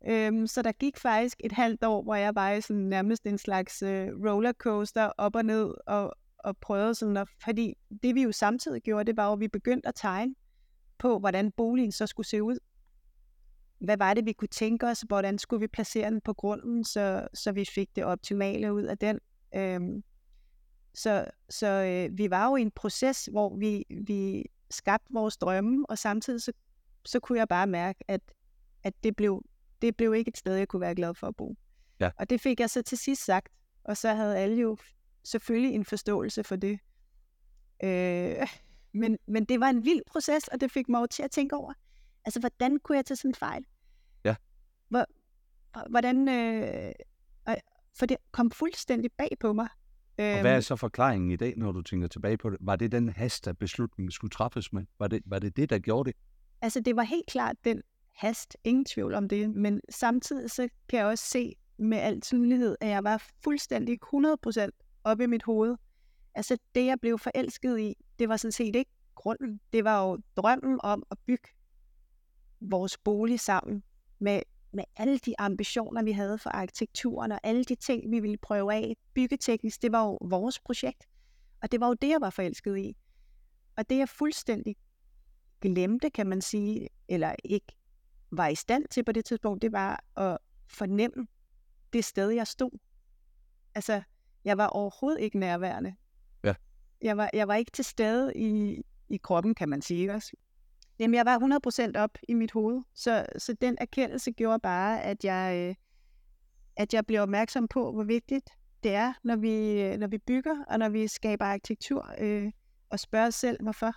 Øhm, 0.06 0.46
så 0.46 0.62
der 0.62 0.72
gik 0.72 0.96
faktisk 0.98 1.40
et 1.44 1.52
halvt 1.52 1.84
år, 1.84 2.02
hvor 2.02 2.14
jeg 2.14 2.34
var 2.34 2.50
i 2.50 2.60
sådan 2.60 2.82
nærmest 2.82 3.26
en 3.26 3.38
slags 3.38 3.82
øh, 3.82 4.08
rollercoaster 4.08 5.12
op 5.18 5.36
og 5.36 5.44
ned, 5.44 5.74
og, 5.86 6.14
og 6.38 6.56
prøvede 6.56 6.94
sådan 6.94 7.16
at, 7.16 7.28
fordi 7.44 7.74
det 8.02 8.14
vi 8.14 8.22
jo 8.22 8.32
samtidig 8.32 8.82
gjorde, 8.82 9.04
det 9.04 9.16
var 9.16 9.26
jo, 9.26 9.32
at 9.32 9.40
vi 9.40 9.48
begyndte 9.48 9.88
at 9.88 9.94
tegne 9.94 10.34
på, 10.98 11.18
hvordan 11.18 11.52
boligen 11.52 11.92
så 11.92 12.06
skulle 12.06 12.26
se 12.26 12.42
ud. 12.42 12.58
Hvad 13.78 13.96
var 13.96 14.14
det, 14.14 14.26
vi 14.26 14.32
kunne 14.32 14.48
tænke 14.48 14.86
os? 14.86 15.00
Hvordan 15.00 15.38
skulle 15.38 15.60
vi 15.60 15.66
placere 15.66 16.10
den 16.10 16.20
på 16.20 16.32
grunden, 16.32 16.84
så, 16.84 17.28
så 17.34 17.52
vi 17.52 17.64
fik 17.64 17.96
det 17.96 18.04
optimale 18.04 18.74
ud 18.74 18.82
af 18.82 18.98
den? 18.98 19.20
Øhm, 19.54 20.04
så 20.94 21.26
så 21.50 21.66
øh, 21.66 22.18
vi 22.18 22.30
var 22.30 22.48
jo 22.48 22.56
i 22.56 22.62
en 22.62 22.70
proces, 22.70 23.28
hvor 23.32 23.56
vi, 23.56 23.84
vi 23.90 24.44
skabte 24.70 25.12
vores 25.12 25.36
drømme, 25.36 25.86
og 25.88 25.98
samtidig 25.98 26.42
så, 26.42 26.52
så 27.04 27.20
kunne 27.20 27.38
jeg 27.38 27.48
bare 27.48 27.66
mærke, 27.66 28.04
at, 28.08 28.20
at 28.82 28.94
det, 29.04 29.16
blev, 29.16 29.42
det 29.84 29.96
blev 29.96 30.14
ikke 30.14 30.28
et 30.28 30.38
sted, 30.38 30.54
jeg 30.54 30.68
kunne 30.68 30.80
være 30.80 30.94
glad 30.94 31.14
for 31.14 31.26
at 31.26 31.36
bo. 31.36 31.56
Ja. 32.00 32.10
Og 32.18 32.30
det 32.30 32.40
fik 32.40 32.60
jeg 32.60 32.70
så 32.70 32.82
til 32.82 32.98
sidst 32.98 33.24
sagt, 33.24 33.48
og 33.84 33.96
så 33.96 34.14
havde 34.14 34.38
alle 34.38 34.56
jo 34.56 34.76
selvfølgelig 35.24 35.74
en 35.74 35.84
forståelse 35.84 36.44
for 36.44 36.56
det. 36.56 36.78
Øh, 37.84 38.46
men, 39.00 39.18
men 39.26 39.44
det 39.44 39.60
var 39.60 39.68
en 39.68 39.84
vild 39.84 40.02
proces, 40.06 40.48
og 40.48 40.60
det 40.60 40.70
fik 40.70 40.88
mig 40.88 41.10
til 41.10 41.22
at 41.22 41.30
tænke 41.30 41.56
over, 41.56 41.72
altså 42.24 42.40
hvordan 42.40 42.78
kunne 42.78 42.96
jeg 42.96 43.04
tage 43.04 43.16
sådan 43.16 43.30
en 43.30 43.34
fejl? 43.34 43.64
Ja. 44.24 44.34
Hvor, 44.88 45.06
hvordan, 45.90 46.28
øh, 46.28 46.92
for 47.98 48.06
det 48.06 48.16
kom 48.30 48.50
fuldstændig 48.50 49.12
bag 49.12 49.28
på 49.40 49.52
mig. 49.52 49.68
Og 50.18 50.24
hvad 50.40 50.44
er 50.44 50.54
øhm. 50.54 50.62
så 50.62 50.76
forklaringen 50.76 51.30
i 51.30 51.36
dag, 51.36 51.54
når 51.56 51.72
du 51.72 51.82
tænker 51.82 52.08
tilbage 52.08 52.36
på 52.36 52.50
det? 52.50 52.58
Var 52.60 52.76
det 52.76 52.92
den 52.92 53.08
hast, 53.08 53.46
at 53.46 53.58
beslutningen 53.58 54.10
skulle 54.10 54.30
træffes 54.30 54.72
med? 54.72 54.84
Var 54.98 55.08
det, 55.08 55.22
var 55.26 55.38
det 55.38 55.56
det, 55.56 55.70
der 55.70 55.78
gjorde 55.78 56.10
det? 56.10 56.16
Altså, 56.60 56.80
det 56.80 56.96
var 56.96 57.02
helt 57.02 57.26
klart 57.26 57.56
den 57.64 57.82
hast. 58.14 58.56
Ingen 58.64 58.84
tvivl 58.84 59.14
om 59.14 59.28
det. 59.28 59.50
Men 59.50 59.80
samtidig 59.90 60.50
så 60.50 60.68
kan 60.88 60.98
jeg 60.98 61.06
også 61.06 61.24
se 61.24 61.56
med 61.76 61.98
al 61.98 62.20
tydelighed, 62.20 62.76
at 62.80 62.88
jeg 62.88 63.04
var 63.04 63.22
fuldstændig 63.44 63.98
100% 64.14 64.68
oppe 65.04 65.24
i 65.24 65.26
mit 65.26 65.42
hoved. 65.42 65.76
Altså, 66.34 66.58
det 66.74 66.86
jeg 66.86 67.00
blev 67.00 67.18
forelsket 67.18 67.80
i, 67.80 67.94
det 68.18 68.28
var 68.28 68.36
sådan 68.36 68.52
set 68.52 68.76
ikke 68.76 68.90
grunden. 69.14 69.60
Det 69.72 69.84
var 69.84 70.08
jo 70.08 70.18
drømmen 70.36 70.80
om 70.82 71.02
at 71.10 71.18
bygge 71.26 71.48
vores 72.60 72.98
bolig 72.98 73.40
sammen 73.40 73.82
med 74.18 74.42
med 74.74 74.84
alle 74.96 75.18
de 75.18 75.34
ambitioner, 75.38 76.02
vi 76.02 76.12
havde 76.12 76.38
for 76.38 76.50
arkitekturen, 76.50 77.32
og 77.32 77.40
alle 77.42 77.64
de 77.64 77.74
ting, 77.74 78.10
vi 78.10 78.20
ville 78.20 78.36
prøve 78.36 78.74
af 78.74 78.96
byggeteknisk, 79.14 79.82
det 79.82 79.92
var 79.92 80.04
jo 80.04 80.18
vores 80.20 80.60
projekt. 80.60 81.04
Og 81.62 81.72
det 81.72 81.80
var 81.80 81.86
jo 81.86 81.94
det, 81.94 82.08
jeg 82.08 82.20
var 82.20 82.30
forelsket 82.30 82.78
i. 82.78 82.96
Og 83.76 83.90
det, 83.90 83.98
jeg 83.98 84.08
fuldstændig 84.08 84.76
glemte, 85.60 86.10
kan 86.10 86.26
man 86.26 86.40
sige, 86.40 86.88
eller 87.08 87.34
ikke 87.44 87.66
var 88.36 88.48
i 88.48 88.54
stand 88.54 88.84
til 88.90 89.04
på 89.04 89.12
det 89.12 89.24
tidspunkt, 89.24 89.62
det 89.62 89.72
var 89.72 90.04
at 90.16 90.38
fornemme 90.68 91.26
det 91.92 92.04
sted, 92.04 92.30
jeg 92.30 92.46
stod. 92.46 92.78
Altså, 93.74 94.02
jeg 94.44 94.58
var 94.58 94.66
overhovedet 94.66 95.20
ikke 95.20 95.38
nærværende. 95.38 95.94
Ja. 96.44 96.54
Jeg 97.02 97.16
var, 97.16 97.30
jeg 97.32 97.48
var 97.48 97.54
ikke 97.54 97.70
til 97.70 97.84
stede 97.84 98.32
i, 98.36 98.82
i 99.08 99.16
kroppen, 99.16 99.54
kan 99.54 99.68
man 99.68 99.82
sige 99.82 100.12
også. 100.12 100.32
Jamen, 100.98 101.14
jeg 101.14 101.26
var 101.26 101.60
100% 101.94 101.98
op 101.98 102.18
i 102.28 102.34
mit 102.34 102.52
hoved, 102.52 102.82
så, 102.94 103.26
så 103.38 103.52
den 103.60 103.76
erkendelse 103.80 104.32
gjorde 104.32 104.58
bare, 104.58 105.02
at 105.02 105.24
jeg, 105.24 105.68
øh, 105.68 105.74
at 106.76 106.94
jeg 106.94 107.06
blev 107.06 107.20
opmærksom 107.22 107.68
på, 107.68 107.92
hvor 107.92 108.04
vigtigt 108.04 108.50
det 108.82 108.94
er, 108.94 109.12
når 109.24 109.36
vi, 109.36 109.96
når 109.96 110.06
vi 110.06 110.18
bygger, 110.18 110.64
og 110.68 110.78
når 110.78 110.88
vi 110.88 111.08
skaber 111.08 111.44
arkitektur, 111.44 112.14
øh, 112.18 112.52
og 112.90 113.00
spørge 113.00 113.26
os 113.26 113.34
selv, 113.34 113.62
hvorfor. 113.62 113.92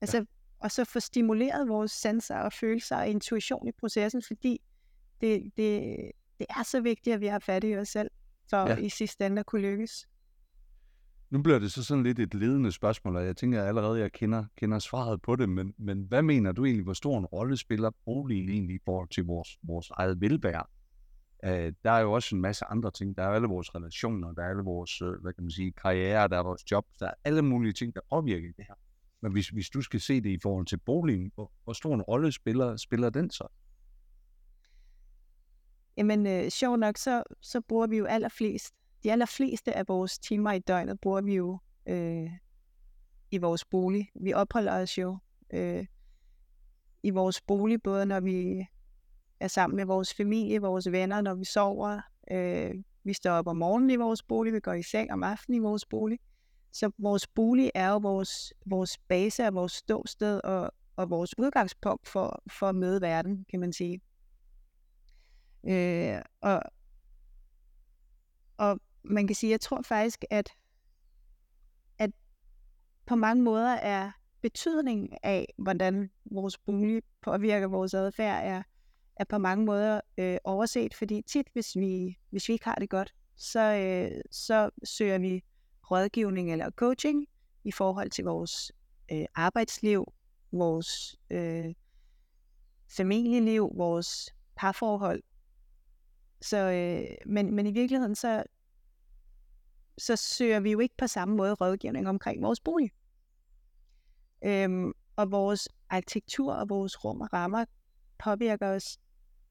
Altså, 0.00 0.16
ja. 0.16 0.24
Og 0.64 0.70
så 0.70 0.84
få 0.84 1.00
stimuleret 1.00 1.68
vores 1.68 1.92
sanser 1.92 2.36
og 2.36 2.52
følelser 2.52 2.96
og 2.96 3.08
intuition 3.08 3.68
i 3.68 3.72
processen, 3.72 4.22
fordi 4.22 4.60
det, 5.20 5.42
det, 5.56 5.96
det 6.38 6.46
er 6.48 6.62
så 6.62 6.80
vigtigt, 6.80 7.14
at 7.14 7.20
vi 7.20 7.26
har 7.26 7.38
fat 7.38 7.64
i 7.64 7.76
os 7.76 7.88
selv, 7.88 8.10
for 8.50 8.56
ja. 8.56 8.76
i 8.76 8.88
sidste 8.88 9.26
ende 9.26 9.40
at 9.40 9.46
kunne 9.46 9.62
lykkes. 9.62 10.08
Nu 11.30 11.42
bliver 11.42 11.58
det 11.58 11.72
så 11.72 11.84
sådan 11.84 12.02
lidt 12.02 12.18
et 12.18 12.34
ledende 12.34 12.72
spørgsmål, 12.72 13.16
og 13.16 13.26
jeg 13.26 13.36
tænker 13.36 13.62
at 13.62 13.68
allerede, 13.68 13.96
at 13.96 14.02
jeg 14.02 14.12
kender, 14.12 14.44
kender 14.56 14.78
svaret 14.78 15.22
på 15.22 15.36
det, 15.36 15.48
men, 15.48 15.74
men 15.78 16.02
hvad 16.02 16.22
mener 16.22 16.52
du 16.52 16.64
egentlig, 16.64 16.84
hvor 16.84 16.92
stor 16.92 17.18
en 17.18 17.26
rolle 17.26 17.56
spiller 17.56 17.90
boligen 18.04 18.48
egentlig 18.48 18.76
i 18.76 18.82
forhold 18.84 19.08
til 19.08 19.24
vores, 19.24 19.58
vores 19.62 19.90
eget 19.90 20.20
velvære? 20.20 20.64
Uh, 21.46 21.72
der 21.84 21.90
er 21.90 22.00
jo 22.00 22.12
også 22.12 22.34
en 22.34 22.40
masse 22.40 22.64
andre 22.64 22.90
ting. 22.90 23.16
Der 23.16 23.22
er 23.22 23.28
alle 23.28 23.48
vores 23.48 23.74
relationer, 23.74 24.32
der 24.32 24.42
er 24.42 24.50
alle 24.50 24.62
vores, 24.62 25.02
uh, 25.02 25.22
hvad 25.22 25.32
kan 25.32 25.44
man 25.44 25.50
sige, 25.50 25.72
karriere, 25.72 26.28
der 26.28 26.38
er 26.38 26.42
vores 26.42 26.70
job, 26.70 26.86
der 27.00 27.06
er 27.06 27.14
alle 27.24 27.42
mulige 27.42 27.72
ting, 27.72 27.94
der 27.94 28.00
påvirker 28.10 28.48
det 28.56 28.64
her. 28.68 28.74
Men 29.24 29.32
hvis, 29.32 29.48
hvis 29.48 29.70
du 29.70 29.82
skal 29.82 30.00
se 30.00 30.20
det 30.20 30.30
i 30.30 30.38
forhold 30.42 30.66
til 30.66 30.76
boligen, 30.78 31.32
hvor, 31.34 31.52
hvor 31.64 31.72
stor 31.72 31.94
en 31.94 32.02
rolle 32.02 32.32
spiller, 32.32 32.76
spiller 32.76 33.10
den 33.10 33.30
så? 33.30 33.46
Jamen, 35.96 36.26
øh, 36.26 36.48
sjov 36.48 36.76
nok, 36.76 36.98
så, 36.98 37.22
så 37.40 37.60
bruger 37.60 37.86
vi 37.86 37.96
jo 37.96 38.04
allerflest 38.04 38.74
de 39.04 39.12
allerfleste 39.12 39.76
af 39.76 39.84
vores 39.88 40.18
timer 40.18 40.52
i 40.52 40.58
døgnet 40.58 41.00
bruger 41.00 41.20
vi 41.20 41.34
jo 41.34 41.58
øh, 41.88 42.30
i 43.30 43.38
vores 43.38 43.64
bolig. 43.64 44.10
Vi 44.14 44.32
opholder 44.32 44.82
os 44.82 44.98
jo 44.98 45.18
øh, 45.54 45.86
i 47.02 47.10
vores 47.10 47.40
bolig, 47.40 47.82
både 47.82 48.06
når 48.06 48.20
vi 48.20 48.66
er 49.40 49.48
sammen 49.48 49.76
med 49.76 49.84
vores 49.84 50.14
familie, 50.14 50.60
vores 50.60 50.92
venner, 50.92 51.20
når 51.20 51.34
vi 51.34 51.44
sover. 51.44 52.00
Øh, 52.30 52.74
vi 53.04 53.12
står 53.12 53.30
op 53.30 53.46
om 53.46 53.56
morgenen 53.56 53.90
i 53.90 53.96
vores 53.96 54.22
bolig, 54.22 54.52
vi 54.52 54.60
går 54.60 54.72
i 54.72 54.82
seng 54.82 55.12
om 55.12 55.22
aftenen 55.22 55.60
i 55.60 55.64
vores 55.64 55.86
bolig. 55.86 56.18
Så 56.74 56.90
vores 56.98 57.26
bolig 57.26 57.70
er 57.74 57.88
jo 57.90 57.96
vores, 57.96 58.52
vores 58.66 58.98
base 58.98 59.46
og 59.46 59.54
vores 59.54 59.72
ståsted 59.72 60.40
og, 60.44 60.72
og 60.96 61.10
vores 61.10 61.38
udgangspunkt 61.38 62.08
for, 62.08 62.42
for 62.50 62.68
at 62.68 62.74
møde 62.74 63.00
verden, 63.00 63.46
kan 63.50 63.60
man 63.60 63.72
sige. 63.72 64.00
Øh, 65.64 66.22
og, 66.40 66.62
og 68.56 68.80
man 69.02 69.26
kan 69.26 69.36
sige, 69.36 69.50
jeg 69.50 69.60
tror 69.60 69.82
faktisk, 69.82 70.24
at, 70.30 70.50
at 71.98 72.10
på 73.06 73.16
mange 73.16 73.42
måder 73.42 73.72
er 73.72 74.10
betydningen 74.40 75.18
af, 75.22 75.54
hvordan 75.58 76.10
vores 76.24 76.58
bolig 76.58 77.02
påvirker 77.22 77.66
vores 77.66 77.94
adfærd, 77.94 78.44
er, 78.44 78.62
er 79.16 79.24
på 79.24 79.38
mange 79.38 79.64
måder 79.64 80.00
øh, 80.18 80.38
overset, 80.44 80.94
fordi 80.94 81.22
tit, 81.22 81.46
hvis 81.52 81.76
vi, 81.76 82.18
hvis 82.30 82.48
vi 82.48 82.52
ikke 82.52 82.64
har 82.64 82.74
det 82.74 82.90
godt, 82.90 83.14
så, 83.36 83.60
øh, 83.60 84.20
så 84.30 84.70
søger 84.84 85.18
vi 85.18 85.42
rådgivning 85.90 86.52
eller 86.52 86.70
coaching 86.70 87.26
i 87.64 87.72
forhold 87.72 88.10
til 88.10 88.24
vores 88.24 88.72
øh, 89.12 89.24
arbejdsliv, 89.34 90.12
vores 90.52 91.16
øh, 91.30 91.74
familieliv, 92.96 93.72
vores 93.76 94.34
parforhold. 94.56 95.22
Så, 96.40 96.56
øh, 96.56 97.16
men, 97.26 97.54
men 97.54 97.66
i 97.66 97.72
virkeligheden, 97.72 98.14
så, 98.14 98.44
så 99.98 100.16
søger 100.16 100.60
vi 100.60 100.72
jo 100.72 100.78
ikke 100.78 100.94
på 100.98 101.06
samme 101.06 101.36
måde 101.36 101.54
rådgivning 101.54 102.08
omkring 102.08 102.42
vores 102.42 102.60
bolig. 102.60 102.90
Øhm, 104.44 104.92
og 105.16 105.30
vores 105.30 105.68
arkitektur 105.90 106.54
og 106.54 106.68
vores 106.68 107.04
rum 107.04 107.20
og 107.20 107.32
rammer 107.32 107.64
påvirker 108.18 108.68
os 108.68 108.98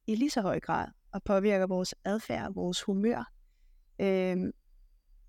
i 0.08 0.16
lige 0.16 0.30
så 0.30 0.42
høj 0.42 0.60
grad, 0.60 0.88
og 1.12 1.24
påvirker 1.24 1.68
vores 1.68 1.96
adfærd, 2.06 2.54
vores 2.54 2.82
humør. 2.82 3.32
Øhm, 4.00 4.52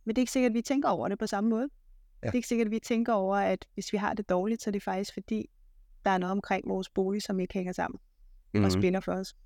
men 0.05 0.17
det 0.17 0.21
er 0.21 0.23
ikke 0.23 0.33
sikkert, 0.33 0.51
at 0.51 0.55
vi 0.55 0.62
tænker 0.62 0.88
over 0.88 1.09
det 1.09 1.19
på 1.19 1.27
samme 1.27 1.51
måde. 1.51 1.69
Ja. 2.23 2.27
Det 2.27 2.33
er 2.35 2.37
ikke 2.37 2.49
sikkert, 2.49 2.67
at 2.67 2.71
vi 2.71 2.79
tænker 2.79 3.12
over, 3.12 3.37
at 3.37 3.67
hvis 3.75 3.93
vi 3.93 3.99
har 3.99 4.14
det 4.14 4.29
dårligt, 4.29 4.62
så 4.62 4.71
er 4.71 4.73
det 4.73 4.83
faktisk 4.83 5.14
fordi, 5.14 5.51
der 6.05 6.11
er 6.11 6.19
noget 6.19 6.33
omkring 6.33 6.69
vores 6.69 6.90
bolig, 6.90 7.23
som 7.23 7.40
ikke 7.40 7.55
hænger 7.55 7.73
sammen 7.73 8.01
mm-hmm. 8.55 8.64
og 8.64 8.71
Mhm. 8.73 8.81
spænder 8.83 9.01
for 9.01 9.12
os. 9.12 9.37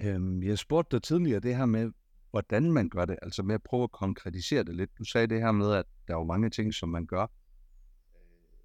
Øhm, 0.00 0.42
jeg 0.42 0.58
spurgte 0.58 0.96
dig 0.96 1.02
tidligere 1.02 1.40
det 1.40 1.56
her 1.56 1.66
med, 1.66 1.90
hvordan 2.30 2.72
man 2.72 2.88
gør 2.88 3.04
det, 3.04 3.18
altså 3.22 3.42
med 3.42 3.54
at 3.54 3.62
prøve 3.62 3.82
at 3.82 3.90
konkretisere 3.92 4.62
det 4.64 4.76
lidt. 4.76 4.90
Du 4.98 5.04
sagde 5.04 5.26
det 5.26 5.40
her 5.40 5.52
med, 5.52 5.72
at 5.72 5.84
der 6.08 6.14
er 6.14 6.18
jo 6.18 6.24
mange 6.24 6.50
ting, 6.50 6.74
som 6.74 6.88
man 6.88 7.06
gør, 7.06 7.26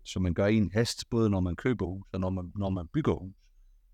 som 0.04 0.22
man 0.22 0.34
gør 0.34 0.46
i 0.48 0.56
en 0.56 0.72
hast, 0.72 1.10
både 1.10 1.30
når 1.30 1.40
man 1.40 1.56
køber 1.56 1.86
hus 1.86 2.06
og 2.12 2.20
når 2.20 2.30
man, 2.30 2.52
når 2.56 2.70
man 2.70 2.88
bygger 2.88 3.14
hus. 3.14 3.34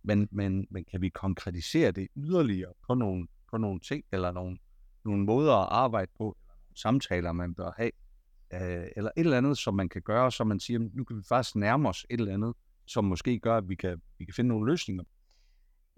Men, 0.04 0.28
men, 0.32 0.68
men 0.70 0.86
kan 0.86 1.02
vi 1.02 1.10
konkretisere 1.10 1.92
det 1.92 2.08
yderligere 2.16 2.74
på 2.88 2.94
nogle, 2.94 3.28
på 3.52 3.58
nogle 3.58 3.80
ting, 3.80 4.04
eller 4.12 4.32
nogle, 4.32 4.58
nogle 5.06 5.24
måder 5.24 5.54
at 5.54 5.68
arbejde 5.72 6.12
på, 6.18 6.38
samtaler, 6.76 7.32
man 7.32 7.56
bør 7.56 7.72
have, 7.78 7.92
øh, 8.54 8.88
eller 8.96 9.12
et 9.18 9.24
eller 9.24 9.38
andet, 9.38 9.58
som 9.58 9.74
man 9.74 9.90
kan 9.90 10.02
gøre, 10.02 10.32
så 10.32 10.44
man 10.44 10.60
siger, 10.60 10.80
nu 10.94 11.04
kan 11.04 11.18
vi 11.18 11.24
faktisk 11.24 11.56
nærme 11.56 11.90
os 11.90 12.06
et 12.10 12.20
eller 12.20 12.34
andet, 12.34 12.54
som 12.86 13.06
måske 13.06 13.40
gør, 13.40 13.58
at 13.58 13.70
vi 13.70 13.76
kan, 13.76 14.02
vi 14.18 14.26
kan 14.26 14.34
finde 14.34 14.48
nogle 14.48 14.72
løsninger. 14.72 15.04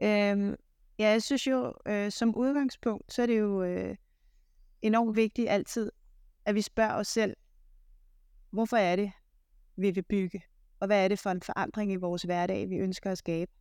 Øhm, 0.01 0.55
ja, 0.99 1.09
jeg 1.09 1.23
synes 1.23 1.47
jo, 1.47 1.73
øh, 1.87 2.11
som 2.11 2.35
udgangspunkt, 2.35 3.13
så 3.13 3.21
er 3.21 3.25
det 3.25 3.39
jo 3.39 3.63
øh, 3.63 3.95
enormt 4.81 5.15
vigtigt 5.15 5.49
altid, 5.49 5.91
at 6.45 6.55
vi 6.55 6.61
spørger 6.61 6.93
os 6.93 7.07
selv, 7.07 7.37
hvorfor 8.49 8.77
er 8.77 8.95
det, 8.95 9.11
vi 9.75 9.91
vil 9.91 10.03
bygge? 10.03 10.41
Og 10.79 10.87
hvad 10.87 11.03
er 11.03 11.07
det 11.07 11.19
for 11.19 11.29
en 11.29 11.41
forandring 11.41 11.91
i 11.91 11.95
vores 11.95 12.23
hverdag, 12.23 12.69
vi 12.69 12.75
ønsker 12.75 13.11
at 13.11 13.17
skabe? 13.17 13.51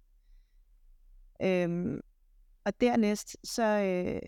Øhm, 1.42 2.00
og 2.64 2.80
dernæst, 2.80 3.36
så 3.44 3.62
øh, 3.62 4.20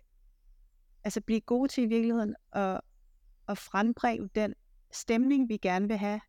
altså 1.09 1.21
blive 1.21 1.41
gode 1.41 1.69
til 1.69 1.85
i 1.85 1.87
virkeligheden 1.87 2.35
at, 2.53 2.81
at 3.49 3.59
frembringe 3.59 4.31
den 4.35 4.55
stemning, 4.91 5.49
vi 5.49 5.57
gerne 5.57 5.89
vil 5.89 5.97
have 5.97 6.21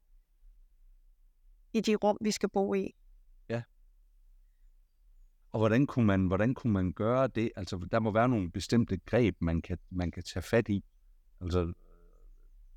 i 1.73 1.81
de 1.81 1.95
rum, 1.95 2.17
vi 2.21 2.31
skal 2.31 2.49
bo 2.49 2.73
i. 2.73 2.95
Ja. 3.49 3.61
Og 5.51 5.59
hvordan 5.59 5.87
kunne 5.87 6.05
man, 6.05 6.27
hvordan 6.27 6.53
kunne 6.53 6.73
man 6.73 6.93
gøre 6.93 7.27
det? 7.27 7.51
Altså, 7.55 7.87
der 7.91 7.99
må 7.99 8.11
være 8.11 8.29
nogle 8.29 8.51
bestemte 8.51 8.97
greb, 8.97 9.35
man 9.39 9.61
kan, 9.61 9.77
man 9.89 10.11
kan 10.11 10.23
tage 10.23 10.43
fat 10.43 10.69
i. 10.69 10.83
Altså, 11.41 11.73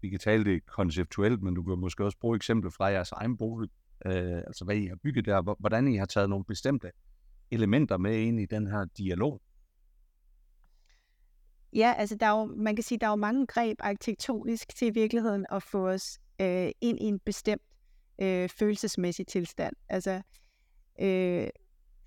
vi 0.01 0.09
kan 0.09 0.19
tale 0.19 0.45
det 0.45 0.67
konceptuelt, 0.67 1.43
men 1.43 1.55
du 1.55 1.62
kan 1.62 1.79
måske 1.79 2.05
også 2.05 2.19
bruge 2.19 2.37
eksempler 2.37 2.71
fra 2.71 2.87
jeres 2.87 3.12
egen 3.12 3.37
bolig. 3.37 3.71
Øh, 4.07 4.37
altså, 4.37 4.65
hvad 4.65 4.77
I 4.77 4.87
har 4.87 4.97
bygget 4.97 5.25
der, 5.25 5.57
hvordan 5.59 5.88
I 5.88 5.97
har 5.97 6.07
taget 6.07 6.31
nogle 6.31 6.45
bestemte 6.45 6.91
elementer 7.51 7.97
med 7.97 8.19
ind 8.19 8.41
i 8.41 8.47
den 8.47 8.67
her 8.67 8.85
dialog. 8.85 9.43
Ja, 11.73 11.95
altså 11.97 12.17
der 12.17 12.27
er 12.27 12.41
jo, 12.41 12.45
man 12.45 12.77
kan 12.77 12.83
sige, 12.83 12.99
der 12.99 13.07
er 13.07 13.11
jo 13.11 13.17
mange 13.17 13.47
greb 13.47 13.79
arkitektonisk 13.81 14.77
til 14.77 14.89
i 14.89 14.91
virkeligheden 14.91 15.47
at 15.53 15.63
få 15.63 15.89
os 15.89 16.19
øh, 16.41 16.71
ind 16.81 17.01
i 17.01 17.05
en 17.05 17.19
bestemt 17.19 17.63
øh, 18.19 18.49
følelsesmæssig 18.49 19.27
tilstand. 19.27 19.77
Altså, 19.89 20.23
øh, 21.01 21.49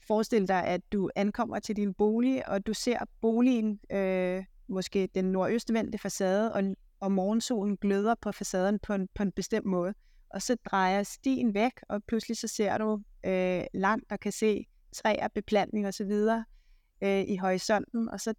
forestil 0.08 0.48
dig, 0.48 0.64
at 0.64 0.82
du 0.92 1.10
ankommer 1.16 1.60
til 1.60 1.76
din 1.76 1.94
bolig, 1.94 2.50
og 2.50 2.68
du 2.68 2.74
ser 2.74 3.00
boligen, 3.22 3.80
øh, 3.92 4.44
måske 4.68 5.10
den 5.16 5.26
nordøstvendte 5.26 5.98
facade, 5.98 6.54
og, 6.54 6.64
og 7.00 7.12
morgensolen 7.12 7.78
gløder 7.78 8.16
på 8.22 8.32
facaden 8.32 8.80
på 8.80 8.94
en, 8.94 9.08
på 9.16 9.24
en 9.24 9.32
bestemt 9.32 9.66
måde. 9.66 9.94
Og 10.30 10.42
så 10.42 10.58
drejer 10.66 11.04
stien 11.04 11.54
væk, 11.54 11.72
og 11.90 12.04
pludselig 12.04 12.38
så 12.38 12.48
ser 12.48 12.78
du 12.78 13.02
øh, 13.26 13.64
land, 13.74 14.02
og 14.10 14.20
kan 14.20 14.32
se 14.32 14.66
træer, 14.94 15.28
beplantning 15.28 15.88
osv. 15.88 16.12
Øh, 17.02 17.24
i 17.28 17.36
horisonten, 17.36 18.10
og 18.10 18.20
så 18.20 18.34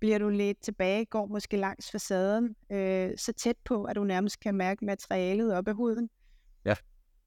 bliver 0.00 0.18
du 0.18 0.28
lidt 0.28 0.60
tilbage, 0.60 1.04
går 1.04 1.26
måske 1.26 1.56
langs 1.56 1.90
facaden, 1.90 2.56
øh, 2.70 3.10
så 3.16 3.32
tæt 3.32 3.56
på, 3.64 3.84
at 3.84 3.96
du 3.96 4.04
nærmest 4.04 4.40
kan 4.40 4.54
mærke 4.54 4.84
materialet 4.84 5.54
op 5.54 5.68
ad 5.68 5.74
huden. 5.74 6.10
Ja. 6.64 6.74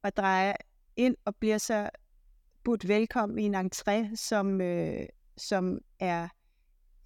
Og 0.03 0.15
drejer 0.15 0.53
ind 0.95 1.15
og 1.25 1.35
bliver 1.35 1.57
så 1.57 1.89
budt 2.63 2.87
velkommen 2.87 3.39
i 3.39 3.43
en 3.43 3.55
entré, 3.55 4.15
som, 4.15 4.61
øh, 4.61 5.05
som 5.37 5.79
er, 5.99 6.27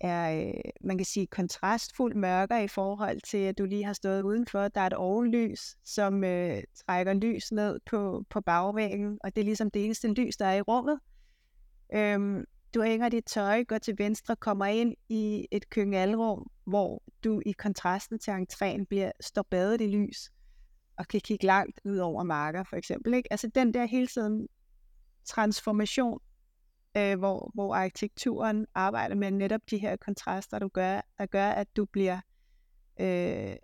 er 0.01 0.47
øh, 0.47 0.71
man 0.81 0.97
kan 0.97 1.05
sige, 1.05 1.27
kontrastfuldt 1.27 2.15
mørkere 2.15 2.63
i 2.63 2.67
forhold 2.67 3.21
til, 3.21 3.37
at 3.37 3.57
du 3.57 3.65
lige 3.65 3.85
har 3.85 3.93
stået 3.93 4.21
udenfor. 4.21 4.67
Der 4.67 4.81
er 4.81 4.87
et 4.87 4.93
ovenlys, 4.93 5.75
som 5.83 6.23
øh, 6.23 6.63
trækker 6.85 7.13
lys 7.13 7.51
ned 7.51 7.79
på, 7.85 8.25
på 8.29 8.41
bagvæggen, 8.41 9.19
og 9.23 9.35
det 9.35 9.41
er 9.41 9.45
ligesom 9.45 9.71
det 9.71 9.85
eneste 9.85 10.07
lys, 10.07 10.37
der 10.37 10.45
er 10.45 10.55
i 10.55 10.61
rummet. 10.61 10.99
Øhm, 11.93 12.45
du 12.73 12.81
hænger 12.81 13.09
dit 13.09 13.25
tøj, 13.25 13.63
går 13.63 13.77
til 13.77 13.95
venstre, 13.97 14.35
kommer 14.35 14.65
ind 14.65 14.95
i 15.09 15.47
et 15.51 15.69
køkkenalrum, 15.69 16.51
hvor 16.65 17.03
du 17.23 17.41
i 17.45 17.51
kontrasten 17.51 18.19
til 18.19 18.31
entréen 18.31 18.85
bliver, 18.85 19.11
står 19.21 19.41
badet 19.41 19.81
i 19.81 19.87
lys, 19.87 20.31
og 20.97 21.07
kan 21.07 21.21
kigge 21.21 21.45
langt 21.45 21.79
ud 21.85 21.97
over 21.97 22.23
marker, 22.23 22.63
for 22.63 22.75
eksempel. 22.75 23.13
Ikke? 23.13 23.33
Altså 23.33 23.47
den 23.55 23.73
der 23.73 23.85
hele 23.85 24.07
tiden 24.07 24.47
transformation, 25.25 26.19
øh, 26.97 27.17
hvor, 27.19 27.51
hvor 27.53 27.75
arkitekturen 27.75 28.65
arbejder 28.75 29.15
med 29.15 29.31
netop 29.31 29.61
de 29.69 29.77
her 29.77 29.95
kontraster, 29.95 30.59
du 30.59 30.67
gør, 30.67 31.01
der 31.17 31.25
gør, 31.25 31.49
at 31.49 31.67
du 31.75 31.85
bliver 31.85 32.19
øh, 32.99 33.55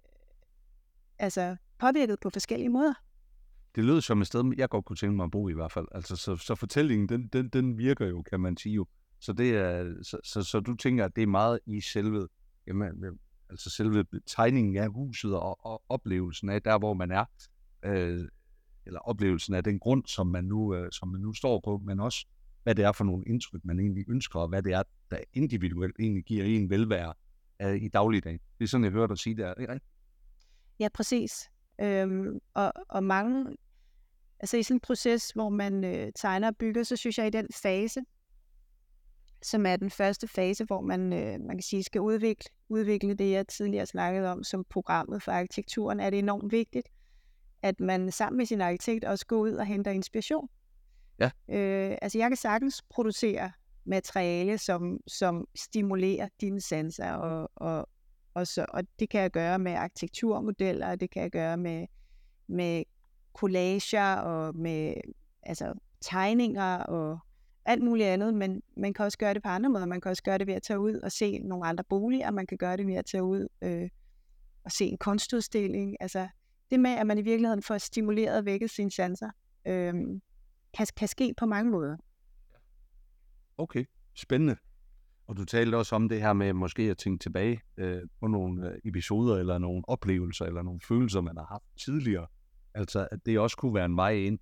altså 1.20 1.56
påvirket 1.78 2.20
på 2.20 2.30
forskellige 2.30 2.70
måder. 2.70 2.94
Det 3.76 3.84
lød 3.84 4.02
som 4.02 4.22
et 4.22 4.28
sted, 4.28 4.54
jeg 4.58 4.70
godt 4.70 4.86
kunne 4.86 4.98
tænke 4.98 5.16
mig 5.16 5.24
at 5.24 5.32
bo 5.32 5.50
i 5.50 5.52
i 5.52 5.56
hvert 5.56 5.72
fald. 5.72 5.88
Altså, 5.92 6.16
så, 6.16 6.36
så 6.36 6.56
fortællingen, 6.56 7.10
den, 7.10 7.28
den, 7.28 7.50
den 7.50 7.78
virker 7.78 8.08
jo, 8.08 8.22
kan 8.22 8.40
man 8.40 8.58
sige 8.58 8.76
jo. 8.76 8.86
Så, 9.20 9.34
det 9.34 9.58
er, 9.58 9.94
så, 10.04 10.18
så, 10.24 10.44
så 10.44 10.60
du 10.60 10.76
tænker, 10.76 11.06
at 11.06 11.16
det 11.16 11.22
er 11.22 11.28
meget 11.28 11.60
i 11.66 11.82
selve, 11.82 12.28
jamen, 12.68 13.20
altså 13.50 13.70
selve 13.70 14.06
tegningen 14.26 14.78
af 14.78 14.90
huset 14.90 15.36
og, 15.36 15.66
og 15.66 15.84
oplevelsen 15.90 16.50
af 16.50 16.62
der, 16.62 16.80
hvor 16.80 16.94
man 16.94 17.12
er, 17.12 17.26
øh, 17.86 18.28
eller 18.86 19.00
oplevelsen 19.00 19.54
af 19.54 19.64
den 19.64 19.80
grund, 19.80 20.06
som 20.06 20.28
man, 20.28 20.44
nu, 20.44 20.76
øh, 20.76 20.92
som 20.92 21.08
man 21.08 21.22
nu 21.22 21.34
står 21.34 21.62
på, 21.64 21.82
men 21.86 22.00
også, 22.00 22.28
hvad 22.64 22.76
det 22.76 22.86
er 22.86 22.92
for 22.92 23.04
nogle 23.04 23.24
indtryk, 23.28 23.62
man 23.64 23.80
egentlig 23.80 24.06
ønsker, 24.10 24.40
og 24.40 24.48
hvad 24.48 24.64
det 24.64 24.74
er, 24.74 24.84
der 25.12 25.18
individuelt 25.34 25.96
egentlig 26.00 26.24
giver 26.24 26.46
en 26.46 26.70
velvære 26.70 27.14
øh, 27.62 27.76
i 27.76 27.88
dagligdagen. 27.88 28.40
Det 28.58 28.64
er 28.64 28.68
sådan, 28.68 28.84
jeg 28.84 28.92
hører 28.92 29.08
dig 29.08 29.18
sige 29.18 29.36
det, 29.36 29.46
er 29.46 29.54
det 29.54 29.62
ikke 29.62 29.74
rigtigt? 29.74 29.92
Ja, 30.80 30.88
præcis. 30.94 31.50
Øhm, 31.82 32.40
og, 32.54 32.74
og 32.90 33.04
mange, 33.04 33.56
altså 34.40 34.58
i 34.58 34.64
sådan 34.64 34.76
en 34.76 34.80
proces, 34.80 35.32
hvor 35.32 35.50
man 35.50 35.84
øh, 35.84 36.12
tegner 36.16 36.48
og 36.48 36.58
bygger, 36.58 36.84
så 36.84 36.96
synes 36.96 37.18
jeg 37.18 37.28
i 37.28 37.30
den 37.30 37.48
fase, 37.64 38.02
som 39.42 39.66
er 39.66 39.76
den 39.76 39.90
første 39.90 40.28
fase, 40.28 40.66
hvor 40.66 40.82
man, 40.82 41.14
øh, 41.14 41.40
man 41.42 41.58
kan 41.58 41.62
sige, 41.62 41.84
skal 41.84 42.02
udvikle, 42.02 42.50
udvikle 42.70 43.14
det, 43.14 43.32
jeg 43.32 43.48
tidligere 43.48 43.86
snakkede 43.86 44.32
om 44.32 44.44
som 44.44 44.66
programmet 44.70 45.24
for 45.24 45.32
arkitekturen, 45.32 46.00
er 46.00 46.10
det 46.10 46.20
enormt 46.20 46.52
vigtigt, 46.52 46.90
at 47.62 47.80
man 47.80 48.12
sammen 48.12 48.38
med 48.38 48.46
sin 48.46 48.62
arkitekt 48.62 49.06
også 49.06 49.26
går 49.26 49.38
ud 49.38 49.52
og 49.52 49.66
henter 49.66 49.92
inspiration. 49.92 50.50
Ja. 51.20 51.26
Øh, 51.50 51.98
altså 52.02 52.18
jeg 52.18 52.30
kan 52.30 52.38
sagtens 52.38 52.82
producere 52.90 53.52
materiale, 53.86 54.58
som, 54.58 55.00
som 55.08 55.48
stimulerer 55.56 56.30
dine 56.42 56.62
sanser, 56.62 57.12
og, 57.12 57.52
og, 57.56 57.90
og, 58.34 58.48
så, 58.48 58.66
og 58.70 58.84
det 59.00 59.10
kan 59.10 59.22
jeg 59.22 59.32
gøre 59.32 59.60
med 59.60 59.74
arkitekturmodeller, 59.74 60.88
og 60.88 61.00
det 61.00 61.10
kan 61.10 61.22
jeg 61.22 61.32
gøre 61.32 61.58
med, 61.58 61.88
med 62.48 62.84
collager 63.34 64.16
og 64.16 64.56
med 64.56 64.94
altså, 65.44 65.74
tegninger 66.02 66.78
og 66.78 67.20
alt 67.66 67.84
muligt 67.84 68.08
andet, 68.08 68.34
men 68.34 68.62
man 68.78 68.94
kan 68.94 69.06
også 69.06 69.18
gøre 69.18 69.34
det 69.34 69.44
på 69.44 69.50
andre 69.50 69.70
måder. 69.70 69.86
Man 69.86 70.02
kan 70.02 70.10
også 70.10 70.24
gøre 70.24 70.38
det 70.38 70.48
ved 70.48 70.54
at 70.54 70.64
tage 70.64 70.80
ud 70.80 70.94
og 70.94 71.12
se 71.12 71.40
nogle 71.40 71.66
andre 71.66 71.84
boliger, 71.84 72.32
man 72.32 72.48
kan 72.48 72.58
gøre 72.58 72.78
det 72.78 72.88
ved 72.88 72.96
at 72.96 73.06
tage 73.06 73.24
ud 73.24 73.48
øh, 73.62 73.90
og 74.64 74.72
se 74.72 74.86
en 74.86 74.98
kunstudstilling. 74.98 75.98
Altså 76.00 76.28
det 76.72 76.80
med, 76.80 76.92
at 76.92 77.08
man 77.08 77.18
i 77.18 77.22
virkeligheden 77.22 77.64
får 77.64 77.78
stimuleret 77.78 78.38
og 78.38 78.46
vækket 78.46 78.70
sine 78.70 78.92
chancer, 78.92 79.30
øh, 79.66 79.94
kan, 80.74 80.88
kan 80.98 81.08
ske 81.08 81.34
på 81.38 81.46
mange 81.46 81.72
måder. 81.72 81.98
Okay, 83.58 83.86
spændende. 84.14 84.56
Og 85.34 85.38
du 85.38 85.46
talte 85.46 85.76
også 85.76 85.96
om 85.96 86.10
det 86.10 86.22
her 86.22 86.34
med 86.34 86.54
måske 86.54 86.84
at 86.84 86.98
tænke 86.98 87.22
tilbage 87.24 87.62
øh, 87.78 88.02
på 88.20 88.28
nogle 88.28 88.70
øh, 88.70 88.80
episoder, 88.86 89.38
eller 89.38 89.58
nogle 89.58 89.84
oplevelser, 89.88 90.46
eller 90.46 90.62
nogle 90.62 90.80
følelser, 90.88 91.22
man 91.22 91.38
har 91.38 91.46
haft 91.46 91.64
tidligere. 91.86 92.28
Altså, 92.74 93.08
at 93.12 93.20
det 93.26 93.40
også 93.40 93.58
kunne 93.58 93.74
være 93.74 93.86
en 93.86 93.96
vej 93.96 94.12
ind 94.12 94.40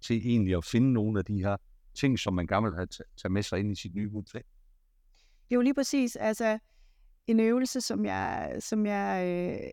til 0.00 0.16
egentlig 0.16 0.56
at 0.56 0.64
finde 0.64 0.92
nogle 0.92 1.18
af 1.18 1.24
de 1.24 1.38
her 1.38 1.56
ting, 1.94 2.18
som 2.18 2.34
man 2.34 2.46
gerne 2.46 2.66
vil 2.66 2.74
have 2.74 2.86
tage 3.16 3.32
med 3.32 3.42
sig 3.42 3.58
ind 3.58 3.72
i 3.72 3.74
sit 3.74 3.94
nye 3.94 4.10
budskab. 4.10 4.42
Det 4.42 5.54
er 5.54 5.54
Jo, 5.54 5.60
lige 5.60 5.74
præcis. 5.74 6.16
Altså, 6.16 6.58
en 7.26 7.40
øvelse, 7.40 7.80
som 7.80 8.04
jeg, 8.04 8.56
som 8.60 8.86
jeg 8.86 9.26
øh, 9.26 9.70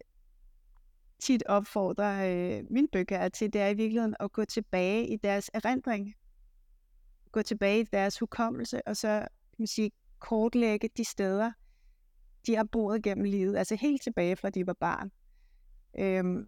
tit 1.19 1.43
opfordrer 1.45 2.57
øh, 2.57 2.63
mine 2.69 2.87
bøger 2.91 3.29
til, 3.29 3.53
det 3.53 3.61
er 3.61 3.67
i 3.67 3.73
virkeligheden 3.73 4.15
at 4.19 4.31
gå 4.31 4.45
tilbage 4.45 5.07
i 5.07 5.17
deres 5.17 5.49
erindring 5.53 6.15
gå 7.31 7.41
tilbage 7.41 7.79
i 7.79 7.83
deres 7.83 8.19
hukommelse, 8.19 8.87
og 8.87 8.97
så 8.97 9.07
kan 9.19 9.55
man 9.57 9.67
sige, 9.67 9.91
kortlægge 10.23 10.89
de 10.97 11.05
steder, 11.05 11.51
de 12.47 12.55
har 12.55 12.63
boet 12.63 13.03
gennem 13.03 13.23
livet, 13.23 13.57
altså 13.57 13.75
helt 13.75 14.01
tilbage 14.01 14.35
fra 14.35 14.49
de 14.49 14.67
var 14.67 14.73
barn. 14.73 15.11
Øhm, 15.99 16.47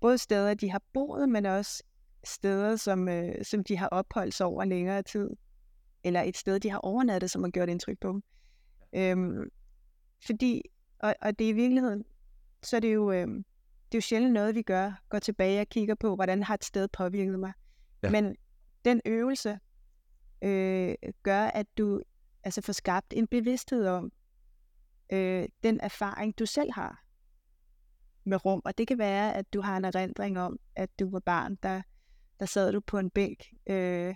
både 0.00 0.18
steder, 0.18 0.54
de 0.54 0.70
har 0.70 0.82
boet, 0.92 1.28
men 1.28 1.46
også 1.46 1.82
steder, 2.24 2.76
som, 2.76 3.08
øh, 3.08 3.44
som 3.44 3.64
de 3.64 3.76
har 3.76 3.88
opholdt 3.88 4.34
sig 4.34 4.46
over 4.46 4.64
længere 4.64 5.02
tid, 5.02 5.30
eller 6.04 6.22
et 6.22 6.36
sted, 6.36 6.60
de 6.60 6.70
har 6.70 6.78
overnattet, 6.78 7.30
som 7.30 7.42
har 7.42 7.50
gjort 7.50 7.68
indtryk 7.68 7.98
på 8.00 8.08
dem. 8.08 8.22
Øhm, 8.92 9.50
fordi, 10.26 10.62
og, 10.98 11.14
og 11.22 11.38
det 11.38 11.44
er 11.44 11.48
i 11.48 11.52
virkeligheden, 11.52 12.04
så 12.62 12.76
er 12.76 12.80
det 12.80 12.94
jo, 12.94 13.12
øh, 13.12 13.26
det 13.26 13.94
er 13.94 13.98
jo 13.98 14.00
sjældent 14.00 14.32
noget, 14.32 14.54
vi 14.54 14.62
gør, 14.62 14.92
går 15.08 15.18
tilbage 15.18 15.60
og 15.60 15.66
kigger 15.66 15.94
på, 15.94 16.14
hvordan 16.14 16.42
har 16.42 16.54
et 16.54 16.64
sted 16.64 16.88
påvirket 16.88 17.38
mig. 17.38 17.52
Ja. 18.02 18.10
Men 18.10 18.36
den 18.84 19.00
øvelse 19.06 19.58
øh, 20.42 20.94
gør, 21.22 21.42
at 21.42 21.66
du 21.78 22.02
altså 22.44 22.60
få 22.60 22.72
skabt 22.72 23.12
en 23.16 23.26
bevidsthed 23.26 23.86
om 23.86 24.12
øh, 25.12 25.48
den 25.62 25.80
erfaring, 25.80 26.38
du 26.38 26.46
selv 26.46 26.72
har 26.72 27.04
med 28.24 28.44
rum. 28.44 28.62
Og 28.64 28.78
det 28.78 28.88
kan 28.88 28.98
være, 28.98 29.34
at 29.34 29.52
du 29.52 29.60
har 29.60 29.76
en 29.76 29.84
erindring 29.84 30.38
om, 30.38 30.58
at 30.76 30.90
du 30.98 31.10
var 31.10 31.20
barn, 31.20 31.58
der, 31.62 31.82
der 32.40 32.46
sad 32.46 32.72
du 32.72 32.80
på 32.80 32.98
en 32.98 33.10
bænk, 33.10 33.46
øh, 33.66 34.14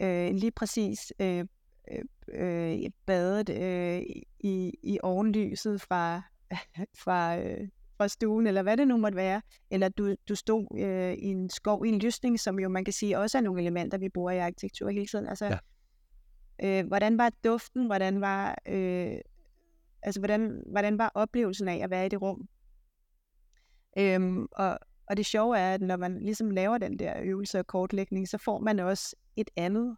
øh, 0.00 0.30
lige 0.34 0.50
præcis 0.50 1.12
øh, 1.20 1.44
øh, 1.90 2.04
øh 2.28 2.90
badet 3.06 3.48
øh, 3.48 4.02
i, 4.40 4.72
i 4.82 4.98
ovenlyset 5.02 5.80
fra, 5.80 6.22
fra, 7.04 7.38
øh, 7.38 7.68
fra 7.96 8.08
stuen, 8.08 8.46
eller 8.46 8.62
hvad 8.62 8.76
det 8.76 8.88
nu 8.88 8.96
måtte 8.96 9.16
være, 9.16 9.42
eller 9.70 9.88
du, 9.88 10.14
du 10.28 10.34
stod 10.34 10.78
øh, 10.78 11.12
i 11.12 11.26
en 11.26 11.50
skov 11.50 11.86
i 11.86 11.88
en 11.88 11.98
lysning, 11.98 12.40
som 12.40 12.58
jo 12.58 12.68
man 12.68 12.84
kan 12.84 12.92
sige 12.92 13.18
også 13.18 13.38
er 13.38 13.42
nogle 13.42 13.60
elementer, 13.60 13.98
vi 13.98 14.08
bruger 14.08 14.30
i 14.30 14.38
arkitektur 14.38 14.90
hele 14.90 15.06
tiden. 15.06 15.26
Altså, 15.26 15.46
ja 15.46 15.58
øh, 16.62 16.86
hvordan 16.86 17.18
var 17.18 17.32
duften, 17.44 17.86
hvordan 17.86 18.20
var, 18.20 18.58
øh, 18.68 19.18
altså, 20.02 20.20
hvordan, 20.20 20.62
hvordan 20.66 20.98
var 20.98 21.10
oplevelsen 21.14 21.68
af 21.68 21.76
at 21.76 21.90
være 21.90 22.06
i 22.06 22.08
det 22.08 22.22
rum? 22.22 22.48
Øhm, 23.98 24.46
og, 24.52 24.78
og 25.06 25.16
det 25.16 25.26
sjove 25.26 25.58
er, 25.58 25.74
at 25.74 25.80
når 25.80 25.96
man 25.96 26.22
ligesom 26.22 26.50
laver 26.50 26.78
den 26.78 26.98
der 26.98 27.14
øvelse 27.22 27.58
og 27.58 27.66
kortlægning, 27.66 28.28
så 28.28 28.38
får 28.38 28.58
man 28.58 28.78
også 28.78 29.16
et 29.36 29.50
andet 29.56 29.96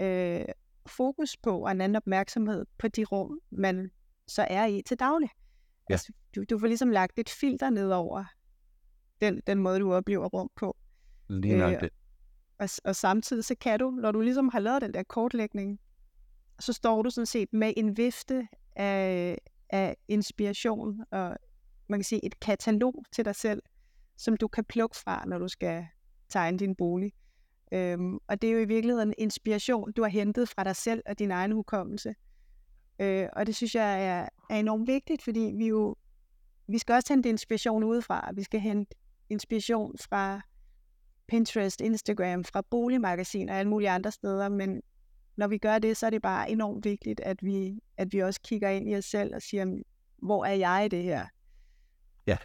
øh, 0.00 0.44
fokus 0.86 1.36
på, 1.36 1.64
og 1.64 1.70
en 1.70 1.80
anden 1.80 1.96
opmærksomhed 1.96 2.66
på 2.78 2.88
de 2.88 3.04
rum, 3.04 3.38
man 3.50 3.90
så 4.26 4.46
er 4.50 4.66
i 4.66 4.82
til 4.86 4.98
daglig. 4.98 5.30
Ja. 5.88 5.94
Altså, 5.94 6.12
du, 6.34 6.44
du 6.50 6.58
får 6.58 6.66
ligesom 6.66 6.90
lagt 6.90 7.18
et 7.18 7.28
filter 7.28 7.70
ned 7.70 7.90
over 7.90 8.24
den, 9.20 9.42
den 9.46 9.58
måde, 9.58 9.80
du 9.80 9.94
oplever 9.94 10.26
rum 10.26 10.50
på. 10.56 10.76
Lige 11.28 11.56
nok 11.56 11.74
øh, 11.74 11.80
det. 11.80 11.90
Og, 12.58 12.68
og 12.84 12.96
samtidig 12.96 13.44
så 13.44 13.54
kan 13.60 13.78
du, 13.78 13.90
når 13.90 14.12
du 14.12 14.20
ligesom 14.20 14.48
har 14.48 14.58
lavet 14.60 14.82
den 14.82 14.94
der 14.94 15.02
kortlægning, 15.02 15.80
så 16.60 16.72
står 16.72 17.02
du 17.02 17.10
sådan 17.10 17.26
set 17.26 17.52
med 17.52 17.72
en 17.76 17.96
vifte 17.96 18.48
af, 18.76 19.38
af 19.70 19.96
inspiration 20.08 21.00
og 21.10 21.36
man 21.88 21.98
kan 21.98 22.04
sige 22.04 22.24
et 22.24 22.40
katalog 22.40 23.04
til 23.12 23.24
dig 23.24 23.34
selv, 23.34 23.62
som 24.16 24.36
du 24.36 24.48
kan 24.48 24.64
plukke 24.64 24.96
fra, 24.96 25.24
når 25.26 25.38
du 25.38 25.48
skal 25.48 25.86
tegne 26.28 26.58
din 26.58 26.74
bolig. 26.74 27.12
Øhm, 27.72 28.18
og 28.28 28.42
det 28.42 28.48
er 28.50 28.52
jo 28.52 28.58
i 28.58 28.64
virkeligheden 28.64 29.14
inspiration, 29.18 29.92
du 29.92 30.02
har 30.02 30.08
hentet 30.08 30.48
fra 30.48 30.64
dig 30.64 30.76
selv 30.76 31.02
og 31.06 31.18
din 31.18 31.30
egen 31.30 31.52
hukommelse. 31.52 32.14
Øh, 32.98 33.28
og 33.32 33.46
det 33.46 33.56
synes 33.56 33.74
jeg 33.74 34.06
er, 34.06 34.28
er 34.50 34.56
enormt 34.58 34.86
vigtigt, 34.86 35.22
fordi 35.22 35.52
vi 35.56 35.66
jo 35.66 35.96
vi 36.68 36.78
skal 36.78 36.94
også 36.94 37.12
hente 37.12 37.28
inspiration 37.28 37.84
udefra. 37.84 38.30
Vi 38.34 38.42
skal 38.42 38.60
hente 38.60 38.96
inspiration 39.30 39.98
fra 39.98 40.40
Pinterest, 41.28 41.80
Instagram, 41.80 42.44
fra 42.44 42.62
boligmagasiner 42.70 43.52
og 43.52 43.58
alle 43.58 43.70
mulige 43.70 43.90
andre 43.90 44.10
steder, 44.10 44.48
men 44.48 44.82
når 45.36 45.46
vi 45.46 45.58
gør 45.58 45.78
det, 45.78 45.96
så 45.96 46.06
er 46.06 46.10
det 46.10 46.22
bare 46.22 46.50
enormt 46.50 46.84
vigtigt, 46.84 47.20
at 47.20 47.42
vi, 47.42 47.80
at 47.96 48.12
vi 48.12 48.18
også 48.18 48.40
kigger 48.40 48.68
ind 48.68 48.88
i 48.88 48.96
os 48.96 49.04
selv 49.04 49.34
og 49.34 49.42
siger, 49.42 49.82
hvor 50.16 50.44
er 50.44 50.54
jeg 50.54 50.82
i 50.86 50.88
det 50.88 51.02
her? 51.02 51.26
Ja, 52.26 52.38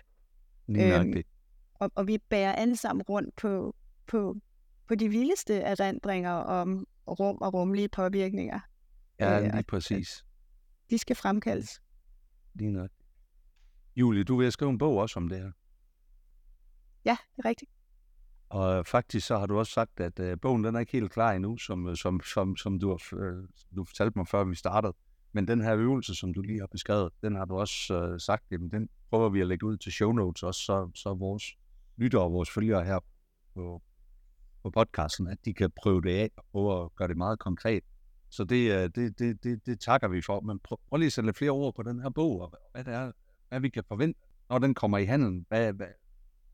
lige 0.68 1.00
øhm, 1.00 1.24
og, 1.74 1.92
og 1.96 2.08
vi 2.08 2.18
bærer 2.18 2.54
alle 2.54 2.76
sammen 2.76 3.04
rundt 3.04 3.36
på, 3.36 3.76
på, 4.08 4.38
på 4.88 4.96
de 4.96 5.10
vildeste 5.10 5.56
erindringer 5.56 6.32
om 6.32 6.88
rum 7.08 7.38
og 7.42 7.54
rumlige 7.54 7.90
påvirkninger. 7.90 8.60
Ja, 9.20 9.40
øh, 9.40 9.54
lige 9.54 9.64
præcis. 9.64 10.26
De 10.90 10.98
skal 10.98 11.16
fremkaldes. 11.16 11.82
Lige 12.54 12.72
nok. 12.72 12.90
Julie, 13.96 14.24
du 14.24 14.38
vil 14.38 14.52
skrive 14.52 14.72
en 14.72 14.78
bog 14.78 14.98
også 14.98 15.20
om 15.20 15.30
det 15.30 15.38
her. 15.38 15.52
Ja, 17.06 17.18
det 17.36 17.46
er 17.46 17.50
rigtigt. 17.50 17.72
Og 18.52 18.88
faktisk 18.88 19.28
så 19.28 19.38
har 19.38 19.46
du 19.46 19.58
også 19.58 19.72
sagt, 19.72 20.00
at 20.00 20.20
øh, 20.20 20.38
bogen 20.42 20.64
den 20.64 20.76
er 20.76 20.80
ikke 20.80 20.92
helt 20.92 21.12
klar 21.12 21.32
endnu, 21.32 21.58
som, 21.58 21.88
øh, 21.88 21.96
som, 21.96 22.22
som, 22.22 22.58
som 22.58 22.80
du, 22.80 22.98
øh, 23.14 23.44
du 23.76 23.84
fortalte 23.86 24.20
mig 24.20 24.28
før 24.28 24.44
vi 24.44 24.56
startede. 24.56 24.94
Men 25.34 25.48
den 25.48 25.62
her 25.62 25.76
øvelse, 25.76 26.16
som 26.16 26.34
du 26.34 26.42
lige 26.42 26.60
har 26.60 26.68
beskrevet, 26.68 27.14
den 27.22 27.36
har 27.36 27.46
du 27.46 27.56
også 27.56 27.94
øh, 27.94 28.20
sagt, 28.20 28.44
jamen, 28.52 28.72
den 28.72 28.90
prøver 29.10 29.30
vi 29.30 29.42
at 29.42 29.48
lægge 29.48 29.66
ud 29.66 29.78
til 29.78 29.92
show 29.92 30.12
notes 30.12 30.44
også, 30.44 30.62
så, 30.62 30.92
så 30.96 31.14
vores 31.14 31.44
lyttere 31.98 32.22
og 32.22 32.32
vores 32.32 32.50
følgere 32.50 32.84
her 32.84 33.00
på, 33.54 33.82
på 34.64 34.70
podcasten, 34.70 35.28
at 35.28 35.38
de 35.46 35.54
kan 35.54 35.72
prøve 35.82 36.02
det 36.02 36.10
af 36.10 36.30
og 36.54 36.94
gøre 36.96 37.08
det 37.08 37.18
meget 37.18 37.40
konkret. 37.40 37.84
Så 38.30 38.44
det, 38.44 38.72
øh, 38.72 38.90
det, 38.96 39.20
det, 39.20 39.44
det, 39.44 39.66
det 39.66 39.80
takker 39.80 40.08
vi 40.08 40.22
for. 40.22 40.40
Men 40.40 40.60
prøv, 40.60 40.78
prøv 40.90 40.98
lige 40.98 41.08
at 41.08 41.14
sætte 41.14 41.28
lidt 41.28 41.38
flere 41.38 41.52
ord 41.52 41.76
på 41.76 41.84
den 41.84 42.02
her 42.02 42.10
bog, 42.10 42.42
og 42.42 42.54
hvad 42.72 42.84
det 42.84 42.94
er, 42.94 43.12
hvad 43.50 43.60
vi 43.60 43.70
kan 43.70 43.84
forvente, 43.88 44.20
når 44.50 44.60
den 44.60 44.74
kommer 44.74 44.98
i 44.98 45.06
handel. 45.06 45.46
Hvad, 45.48 45.74
hvad, 45.74 45.88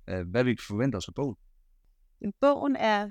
øh, 0.08 0.28
hvad 0.28 0.44
vi 0.44 0.56
kan 0.56 0.64
forvente 0.68 0.96
os 0.96 1.08
af 1.08 1.16
bogen. 1.16 1.36
Bogen 2.42 2.76
er 2.76 3.10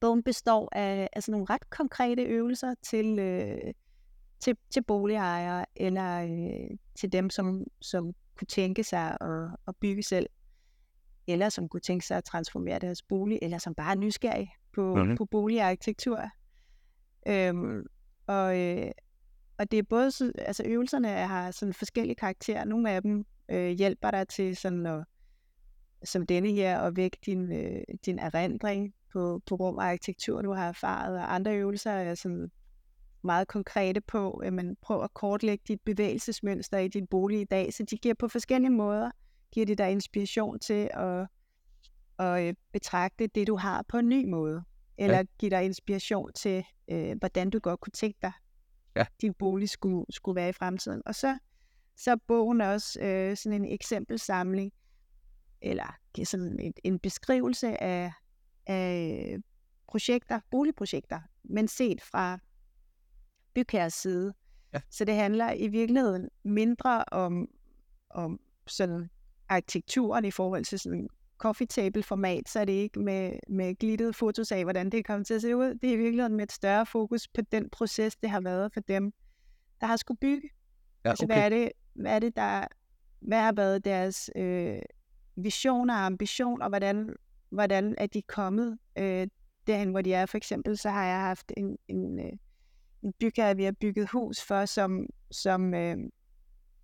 bogen 0.00 0.22
består 0.22 0.68
af 0.72 1.08
altså 1.12 1.30
nogle 1.30 1.46
ret 1.50 1.70
konkrete 1.70 2.22
øvelser 2.22 2.74
til, 2.82 3.18
øh, 3.18 3.74
til, 4.40 4.56
til 4.70 4.82
boligejere 4.82 5.64
eller 5.76 6.22
øh, 6.22 6.76
til 6.94 7.12
dem, 7.12 7.30
som, 7.30 7.64
som 7.80 8.14
kunne 8.36 8.46
tænke 8.46 8.84
sig 8.84 9.16
at, 9.20 9.50
at 9.68 9.76
bygge 9.76 10.02
selv, 10.02 10.26
eller 11.26 11.48
som 11.48 11.68
kunne 11.68 11.80
tænke 11.80 12.06
sig 12.06 12.16
at 12.16 12.24
transformere 12.24 12.78
deres 12.78 13.02
bolig, 13.02 13.38
eller 13.42 13.58
som 13.58 13.74
bare 13.74 13.92
er 13.92 13.96
nysgerrige 13.96 14.52
på, 14.72 14.94
mm-hmm. 14.94 15.16
på 15.16 15.24
boligarkitektur. 15.24 16.20
Øhm, 17.26 17.86
og, 18.26 18.60
øh, 18.60 18.90
og 19.58 19.70
det 19.70 19.78
er 19.78 19.82
både, 19.82 20.10
altså 20.38 20.62
øvelserne 20.66 21.08
har 21.08 21.50
sådan 21.50 21.74
forskellige 21.74 22.16
karakterer. 22.16 22.64
Nogle 22.64 22.90
af 22.90 23.02
dem 23.02 23.26
øh, 23.48 23.70
hjælper 23.70 24.10
dig 24.10 24.28
til 24.28 24.56
sådan 24.56 24.86
at, 24.86 25.04
som 26.04 26.26
denne 26.26 26.50
her, 26.52 26.78
at 26.78 26.96
vække 26.96 27.18
din, 27.26 27.52
øh, 27.52 27.82
din 28.06 28.18
erindring 28.18 28.94
på, 29.12 29.42
på 29.46 29.54
rum 29.54 29.76
og 29.76 29.84
arkitektur, 29.84 30.42
du 30.42 30.52
har 30.52 30.68
erfaret, 30.68 31.18
og 31.18 31.34
andre 31.34 31.56
øvelser 31.56 31.90
er 31.90 32.14
sådan 32.14 32.50
meget 33.22 33.48
konkrete 33.48 34.00
på, 34.00 34.30
at 34.30 34.52
man 34.52 34.76
prøver 34.82 35.04
at 35.04 35.14
kortlægge 35.14 35.64
dit 35.68 35.80
bevægelsesmønster 35.80 36.78
i 36.78 36.88
din 36.88 37.06
bolig 37.06 37.40
i 37.40 37.44
dag, 37.44 37.74
så 37.74 37.84
de 37.90 37.96
giver 37.96 38.14
på 38.14 38.28
forskellige 38.28 38.70
måder, 38.70 39.10
giver 39.52 39.66
de 39.66 39.74
dig 39.74 39.90
inspiration 39.90 40.58
til 40.58 40.90
at, 40.94 41.26
at 42.18 42.48
øh, 42.48 42.54
betragte 42.72 43.26
det, 43.26 43.46
du 43.46 43.56
har 43.56 43.84
på 43.88 43.98
en 43.98 44.08
ny 44.08 44.24
måde, 44.24 44.62
eller 44.98 45.16
ja. 45.16 45.24
give 45.38 45.50
dig 45.50 45.64
inspiration 45.64 46.32
til, 46.32 46.64
øh, 46.90 47.16
hvordan 47.18 47.50
du 47.50 47.58
godt 47.58 47.80
kunne 47.80 47.92
tænke 47.92 48.18
dig, 48.22 48.32
ja. 48.96 49.06
din 49.20 49.34
bolig 49.34 49.68
skulle, 49.68 50.04
skulle 50.10 50.36
være 50.36 50.48
i 50.48 50.52
fremtiden. 50.52 51.02
Og 51.06 51.14
så, 51.14 51.38
så 51.96 52.10
er 52.10 52.16
bogen 52.26 52.60
også 52.60 53.00
øh, 53.00 53.36
sådan 53.36 53.64
en 53.64 53.72
eksempelsamling, 53.72 54.72
eller 55.62 55.96
sådan 56.24 56.60
en, 56.60 56.72
en 56.84 56.98
beskrivelse 56.98 57.82
af, 57.82 58.12
af 58.66 59.38
projekter, 59.88 60.40
boligprojekter, 60.50 61.20
men 61.44 61.68
set 61.68 62.02
fra 62.02 62.38
bygherres 63.54 63.94
side. 63.94 64.34
Ja. 64.72 64.80
Så 64.90 65.04
det 65.04 65.14
handler 65.14 65.52
i 65.52 65.68
virkeligheden 65.68 66.28
mindre 66.42 67.04
om, 67.12 67.48
om 68.10 68.40
sådan 68.66 69.10
arkitekturen 69.48 70.24
i 70.24 70.30
forhold 70.30 70.64
til 70.64 70.78
sådan 70.78 71.08
coffee 71.38 71.66
table 71.66 72.02
format, 72.02 72.48
så 72.48 72.60
er 72.60 72.64
det 72.64 72.72
ikke 72.72 73.00
med, 73.00 73.32
med 73.48 73.74
glittede 73.74 74.12
fotos 74.12 74.52
af, 74.52 74.64
hvordan 74.64 74.90
det 74.90 75.06
kommer 75.06 75.24
til 75.24 75.34
at 75.34 75.42
se 75.42 75.56
ud. 75.56 75.74
Det 75.74 75.90
er 75.90 75.94
i 75.94 75.96
virkeligheden 75.96 76.36
med 76.36 76.44
et 76.44 76.52
større 76.52 76.86
fokus 76.86 77.28
på 77.28 77.40
den 77.52 77.70
proces, 77.70 78.16
det 78.16 78.30
har 78.30 78.40
været 78.40 78.72
for 78.72 78.80
dem, 78.80 79.12
der 79.80 79.86
har 79.86 79.96
skulle 79.96 80.18
bygge. 80.18 80.48
Ja, 81.04 81.10
okay. 81.10 81.10
altså, 81.10 81.26
hvad 81.26 81.36
er 81.36 81.48
det, 81.48 81.72
hvad 81.94 82.14
er 82.14 82.18
det 82.18 82.36
der, 82.36 82.64
hvad 83.20 83.40
har 83.40 83.52
været 83.52 83.84
deres 83.84 84.30
øh, 84.36 84.78
visioner 85.42 85.94
og 85.94 86.06
ambitioner, 86.06 86.64
og 86.64 86.68
hvordan, 86.68 87.16
hvordan 87.48 87.94
er 87.98 88.06
de 88.06 88.22
kommet 88.22 88.78
øh, 88.98 89.26
derhen, 89.66 89.90
hvor 89.90 90.02
de 90.02 90.12
er. 90.14 90.26
For 90.26 90.36
eksempel, 90.36 90.78
så 90.78 90.90
har 90.90 91.04
jeg 91.04 91.20
haft 91.20 91.52
en, 91.56 91.78
en, 91.88 92.18
øh, 92.18 92.32
en 93.02 93.12
bygherre, 93.20 93.56
vi 93.56 93.64
har 93.64 93.72
bygget 93.72 94.10
hus 94.10 94.42
for, 94.42 94.64
som, 94.64 95.06
som, 95.30 95.74
øh, 95.74 95.96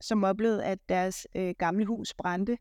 som 0.00 0.24
oplevede, 0.24 0.64
at 0.64 0.78
deres 0.88 1.26
øh, 1.34 1.54
gamle 1.58 1.86
hus 1.86 2.14
brændte. 2.14 2.58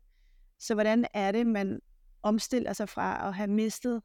Så 0.58 0.74
hvordan 0.74 1.06
er 1.14 1.32
det, 1.32 1.46
man 1.46 1.80
omstiller 2.22 2.72
sig 2.72 2.88
fra 2.88 3.28
at 3.28 3.34
have 3.34 3.50
mistet 3.50 4.02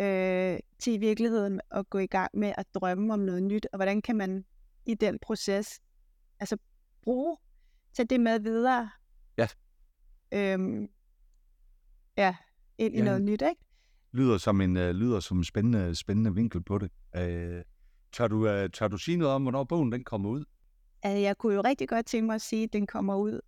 øh, 0.00 0.58
til 0.78 0.92
i 0.92 0.96
virkeligheden 0.96 1.60
at 1.70 1.90
gå 1.90 1.98
i 1.98 2.06
gang 2.06 2.30
med 2.34 2.52
at 2.58 2.66
drømme 2.74 3.12
om 3.14 3.20
noget 3.20 3.42
nyt, 3.42 3.66
og 3.72 3.76
hvordan 3.76 4.02
kan 4.02 4.16
man 4.16 4.44
i 4.86 4.94
den 4.94 5.18
proces 5.18 5.80
altså 6.40 6.56
bruge, 7.02 7.36
tage 7.92 8.06
det 8.06 8.20
med 8.20 8.40
videre. 8.40 8.90
Ja. 9.38 9.48
Øhm, 10.32 10.88
ja, 12.18 12.36
ind 12.78 12.94
i 12.94 12.98
ja. 12.98 13.04
noget 13.04 13.22
nyt, 13.22 13.42
ikke? 13.42 13.64
Lyder 14.12 14.38
som 14.38 14.60
en 14.60 14.76
uh, 14.76 14.82
lyder 14.82 15.20
som 15.20 15.38
en 15.38 15.44
spændende, 15.44 15.94
spændende 15.94 16.34
vinkel 16.34 16.62
på 16.62 16.78
det. 16.78 16.90
Øh, 17.16 17.62
tør, 18.12 18.28
du, 18.28 18.48
øh, 18.48 18.70
tør 18.70 18.88
du 18.88 18.98
sige 18.98 19.16
noget 19.16 19.34
om, 19.34 19.42
hvornår 19.42 19.64
bogen 19.64 19.92
den 19.92 20.04
kommer 20.04 20.28
ud? 20.28 20.44
Altså, 21.02 21.18
jeg 21.18 21.38
kunne 21.38 21.54
jo 21.54 21.60
rigtig 21.60 21.88
godt 21.88 22.06
tænke 22.06 22.26
mig 22.26 22.34
at 22.34 22.42
sige, 22.42 22.64
at 22.64 22.72
den 22.72 22.86
kommer 22.86 23.16
ud 23.16 23.40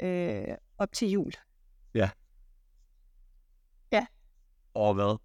øh, 0.00 0.56
op 0.78 0.92
til 0.92 1.10
jul. 1.10 1.32
Ja. 1.94 2.10
Ja. 3.92 4.06
Og 4.74 4.94
hvad? 4.94 5.18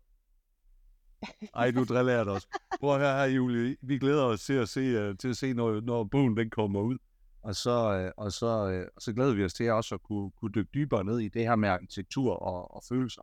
Ej, 1.54 1.72
du 1.72 1.84
driller 1.84 2.26
også. 2.26 2.48
Prøv 2.80 2.98
høre 2.98 3.18
her, 3.18 3.26
Julie. 3.26 3.78
Vi 3.82 4.00
glæder 4.00 4.24
os 4.24 4.44
til 4.44 4.54
at 4.54 4.70
se, 4.70 5.10
uh, 5.10 5.16
til 5.18 5.28
at 5.30 5.38
se 5.38 5.54
når, 5.54 5.82
når 5.82 6.04
bogen 6.04 6.38
den 6.38 6.50
kommer 6.50 6.82
ud. 6.82 6.98
Og 7.48 7.56
så, 7.56 8.06
uh, 8.06 8.26
og, 8.26 8.32
så, 8.32 8.46
uh, 8.46 8.88
og 8.96 9.02
så 9.02 9.14
glæder 9.14 9.34
vi 9.34 9.44
os 9.44 9.54
til 9.54 9.72
også 9.72 9.96
at 9.96 10.04
kunne, 10.04 10.32
kunne 10.32 10.52
dykke 10.52 10.70
dybere 10.74 11.04
ned 11.04 11.20
i 11.20 11.28
det 11.28 11.42
her 11.42 11.56
med 11.56 11.70
arkitektur 11.70 12.34
og, 12.34 12.76
og 12.76 12.84
følelser. 12.90 13.22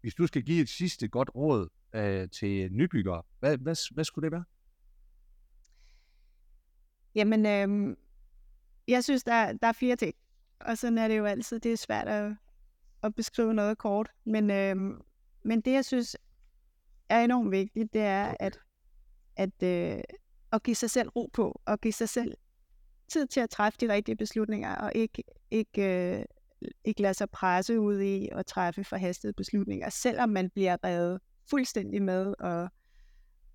Hvis 0.00 0.14
du 0.14 0.26
skal 0.26 0.42
give 0.42 0.62
et 0.62 0.68
sidste 0.68 1.08
godt 1.08 1.30
råd 1.34 1.68
uh, 1.96 2.30
til 2.30 2.72
nybyggere, 2.72 3.22
hvad, 3.40 3.58
hvad, 3.58 3.94
hvad 3.94 4.04
skulle 4.04 4.24
det 4.24 4.32
være? 4.32 4.44
Jamen, 7.14 7.46
øh, 7.46 7.96
jeg 8.88 9.04
synes, 9.04 9.24
der, 9.24 9.52
der 9.52 9.66
er 9.66 9.72
fire 9.72 9.96
ting. 9.96 10.14
Og 10.60 10.78
sådan 10.78 10.98
er 10.98 11.08
det 11.08 11.18
jo 11.18 11.24
altid. 11.24 11.60
Det 11.60 11.72
er 11.72 11.76
svært 11.76 12.08
at, 12.08 12.32
at 13.02 13.14
beskrive 13.14 13.54
noget 13.54 13.78
kort. 13.78 14.10
Men, 14.24 14.50
øh, 14.50 14.76
men 15.42 15.60
det, 15.60 15.72
jeg 15.72 15.84
synes 15.84 16.16
er 17.08 17.24
enormt 17.24 17.50
vigtigt, 17.50 17.92
det 17.92 18.02
er 18.02 18.34
at, 18.40 18.58
at, 19.36 19.62
øh, 19.62 20.02
at 20.52 20.62
give 20.62 20.76
sig 20.76 20.90
selv 20.90 21.08
ro 21.08 21.30
på, 21.32 21.60
og 21.64 21.80
give 21.80 21.92
sig 21.92 22.08
selv 22.08 22.36
tid 23.10 23.26
til 23.26 23.40
at 23.40 23.50
træffe 23.50 23.78
de 23.80 23.92
rigtige 23.92 24.16
beslutninger, 24.16 24.74
og 24.74 24.92
ikke, 24.94 25.24
ikke, 25.50 26.18
øh, 26.18 26.24
ikke 26.84 27.02
lade 27.02 27.14
sig 27.14 27.30
presse 27.30 27.80
ud 27.80 28.00
i 28.00 28.28
at 28.32 28.46
træffe 28.46 28.84
forhastede 28.84 29.32
beslutninger, 29.32 29.88
selvom 29.88 30.28
man 30.28 30.50
bliver 30.50 30.76
revet 30.84 31.20
fuldstændig 31.50 32.02
med, 32.02 32.34
og, 32.38 32.68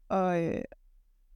og, 0.09 0.43
øh, 0.43 0.63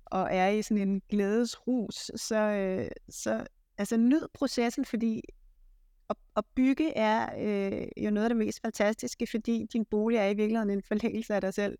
og 0.06 0.28
er 0.32 0.48
i 0.48 0.62
sådan 0.62 0.90
en 0.90 1.02
glædesrus, 1.10 2.12
så, 2.16 2.36
øh, 2.36 2.92
så 3.10 3.46
altså 3.78 3.98
nyd 3.98 4.28
processen, 4.34 4.86
fordi 4.86 5.22
at, 6.10 6.16
at 6.38 6.44
bygge 6.56 6.98
er 6.98 7.30
øh, 7.40 7.88
jo 8.06 8.10
noget 8.12 8.26
af 8.26 8.30
det 8.30 8.38
mest 8.38 8.62
fantastiske, 8.62 9.28
fordi 9.28 9.68
din 9.74 9.86
bolig 9.86 10.18
er 10.18 10.28
i 10.28 10.34
virkeligheden 10.34 10.70
en 10.70 10.84
forlængelse 10.84 11.36
af 11.36 11.42
dig 11.42 11.54
selv. 11.54 11.78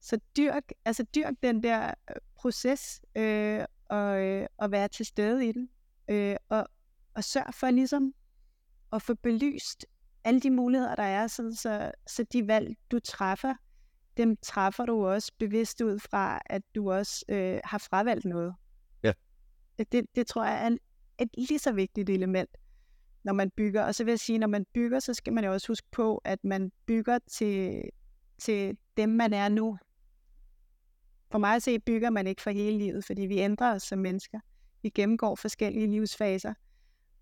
Så 0.00 0.18
dyrk, 0.36 0.72
altså 0.84 1.04
dyrk 1.14 1.34
den 1.42 1.62
der 1.62 1.86
øh, 2.10 2.16
proces, 2.36 3.00
øh, 3.16 3.64
og, 3.88 4.20
øh, 4.20 4.46
og 4.58 4.70
være 4.70 4.88
til 4.88 5.06
stede 5.06 5.48
i 5.48 5.52
den, 5.52 5.68
øh, 6.08 6.36
og, 6.48 6.66
og 7.14 7.24
sørg 7.24 7.54
for 7.54 7.70
ligesom 7.70 8.14
at 8.92 9.02
få 9.02 9.14
belyst 9.14 9.86
alle 10.24 10.40
de 10.40 10.50
muligheder, 10.50 10.94
der 10.94 11.02
er, 11.02 11.26
sådan 11.26 11.54
så, 11.54 11.92
så 12.06 12.24
de 12.32 12.46
valg, 12.46 12.76
du 12.90 12.98
træffer, 12.98 13.54
dem 14.16 14.36
træffer 14.36 14.86
du 14.86 15.06
også 15.06 15.32
bevidst 15.38 15.80
ud 15.80 15.98
fra, 15.98 16.40
at 16.46 16.62
du 16.74 16.92
også 16.92 17.24
øh, 17.28 17.60
har 17.64 17.78
fravalgt 17.78 18.24
noget. 18.24 18.54
Ja. 19.02 19.12
Det, 19.92 20.06
det 20.14 20.26
tror 20.26 20.44
jeg 20.44 20.62
er 20.62 20.66
en, 20.66 20.78
et 21.18 21.28
lige 21.48 21.58
så 21.58 21.72
vigtigt 21.72 22.10
element, 22.10 22.50
når 23.24 23.32
man 23.32 23.50
bygger. 23.50 23.82
Og 23.82 23.94
så 23.94 24.04
vil 24.04 24.12
jeg 24.12 24.20
sige, 24.20 24.38
når 24.38 24.46
man 24.46 24.66
bygger, 24.74 25.00
så 25.00 25.14
skal 25.14 25.32
man 25.32 25.44
jo 25.44 25.52
også 25.52 25.68
huske 25.68 25.86
på, 25.92 26.20
at 26.24 26.44
man 26.44 26.72
bygger 26.86 27.18
til, 27.30 27.82
til 28.38 28.76
dem, 28.96 29.08
man 29.08 29.32
er 29.32 29.48
nu. 29.48 29.78
For 31.34 31.38
mig 31.38 31.54
at 31.54 31.62
se, 31.62 31.78
bygger 31.78 32.10
man 32.10 32.26
ikke 32.26 32.42
for 32.42 32.50
hele 32.50 32.78
livet, 32.78 33.04
fordi 33.04 33.22
vi 33.22 33.38
ændrer 33.38 33.74
os 33.74 33.82
som 33.82 33.98
mennesker. 33.98 34.40
Vi 34.82 34.88
gennemgår 34.88 35.34
forskellige 35.34 35.86
livsfaser, 35.86 36.54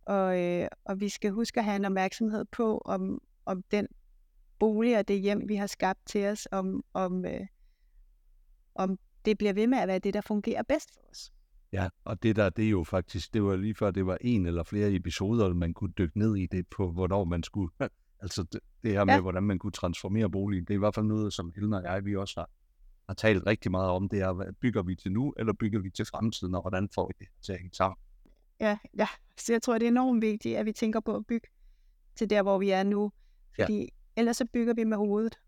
og, 0.07 0.41
øh, 0.41 0.69
og 0.85 1.01
vi 1.01 1.09
skal 1.09 1.31
huske 1.31 1.61
at 1.61 1.65
have 1.65 1.77
en 1.77 1.85
opmærksomhed 1.85 2.45
på, 2.45 2.79
om, 2.79 3.23
om 3.47 3.63
den 3.63 3.87
bolig 4.59 4.99
og 4.99 5.09
det 5.09 5.21
hjem, 5.21 5.49
vi 5.49 5.55
har 5.55 5.67
skabt 5.67 6.01
til 6.07 6.27
os, 6.27 6.49
om, 6.51 6.85
om, 6.95 7.25
øh, 7.25 7.47
om 8.75 8.99
det 9.25 9.39
bliver 9.39 9.53
ved 9.53 9.67
med 9.67 9.79
at 9.79 9.89
være 9.89 9.99
det, 9.99 10.15
der 10.15 10.21
fungerer 10.21 10.63
bedst 10.63 10.95
for 10.95 11.01
os. 11.11 11.33
Ja, 11.73 11.89
og 12.05 12.23
det 12.23 12.37
der, 12.37 12.51
det 12.51 12.65
er 12.65 12.71
jo 12.71 12.85
faktisk, 12.85 13.35
det 13.35 13.43
var 13.43 13.57
lige 13.57 13.75
før, 13.75 13.91
det 13.91 14.07
var 14.07 14.19
en 14.21 14.47
eller 14.47 14.63
flere 14.63 14.93
episoder, 14.93 15.55
man 15.55 15.75
kunne 15.75 15.93
dykke 15.99 16.19
ned 16.19 16.37
i 16.37 16.47
det 16.47 16.67
på, 16.69 16.91
hvornår 16.91 17.25
man 17.25 17.43
skulle, 17.43 17.73
altså 18.23 18.43
det, 18.53 18.61
det 18.83 18.93
her 18.93 19.05
med, 19.05 19.15
ja. 19.15 19.21
hvordan 19.21 19.43
man 19.43 19.59
kunne 19.59 19.73
transformere 19.73 20.31
boligen, 20.31 20.65
det 20.65 20.71
er 20.71 20.79
i 20.79 20.79
hvert 20.79 20.95
fald 20.95 21.07
noget, 21.07 21.33
som 21.33 21.53
Helen 21.55 21.73
og 21.73 21.83
jeg, 21.83 22.05
vi 22.05 22.17
også 22.17 22.41
har, 22.41 22.51
har 23.09 23.15
talt 23.15 23.47
rigtig 23.47 23.71
meget 23.71 23.91
om, 23.91 24.09
det 24.09 24.21
er, 24.21 24.33
hvad 24.33 24.53
bygger 24.61 24.83
vi 24.83 24.95
til 24.95 25.13
nu, 25.13 25.35
eller 25.39 25.53
bygger 25.53 25.81
vi 25.81 25.91
til 25.91 26.05
fremtiden, 26.05 26.55
og 26.55 26.61
hvordan 26.61 26.89
får 26.95 27.07
vi 27.07 27.25
det 27.25 27.29
til 27.43 27.53
at 27.53 27.59
hænge 27.59 27.75
sammen? 27.75 27.97
Ja, 28.61 28.79
ja, 28.99 29.09
så 29.37 29.53
jeg 29.53 29.63
tror, 29.63 29.79
det 29.79 29.87
er 29.87 29.91
enormt 29.91 30.23
vigtigt, 30.23 30.57
at 30.57 30.67
vi 30.67 30.73
tænker 30.73 31.01
på 31.01 31.17
at 31.17 31.27
bygge 31.27 31.49
til 32.17 32.31
der, 32.31 32.43
hvor 32.43 32.59
vi 32.59 32.71
er 32.71 32.83
nu, 32.83 33.13
fordi 33.57 33.81
ja 33.81 33.87
ellers 34.17 34.37
så 34.37 34.47
bygger 34.53 34.75
vi 34.75 34.85
med 34.85 34.97
hovedet. 34.97 35.39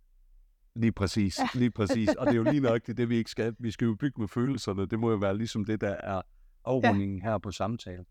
Lige 0.77 0.93
præcis, 0.93 1.39
ja. 1.39 1.49
lige 1.55 1.71
præcis. 1.71 2.09
Og 2.09 2.27
det 2.27 2.33
er 2.33 2.37
jo 2.37 2.43
lige 2.43 2.61
nok 2.71 2.87
det, 2.87 2.97
det, 2.97 3.09
vi 3.09 3.17
ikke 3.17 3.31
skal. 3.31 3.57
Vi 3.59 3.71
skal 3.71 3.85
jo 3.85 3.95
bygge 3.95 4.21
med 4.21 4.29
følelserne. 4.29 4.87
Det 4.87 4.99
må 4.99 5.11
jo 5.11 5.17
være 5.17 5.37
ligesom 5.37 5.65
det, 5.65 5.81
der 5.81 5.89
er 5.89 6.23
afrundingen 6.65 7.19
ja. 7.19 7.25
her 7.25 7.39
på 7.39 7.51
samtalen. 7.51 8.07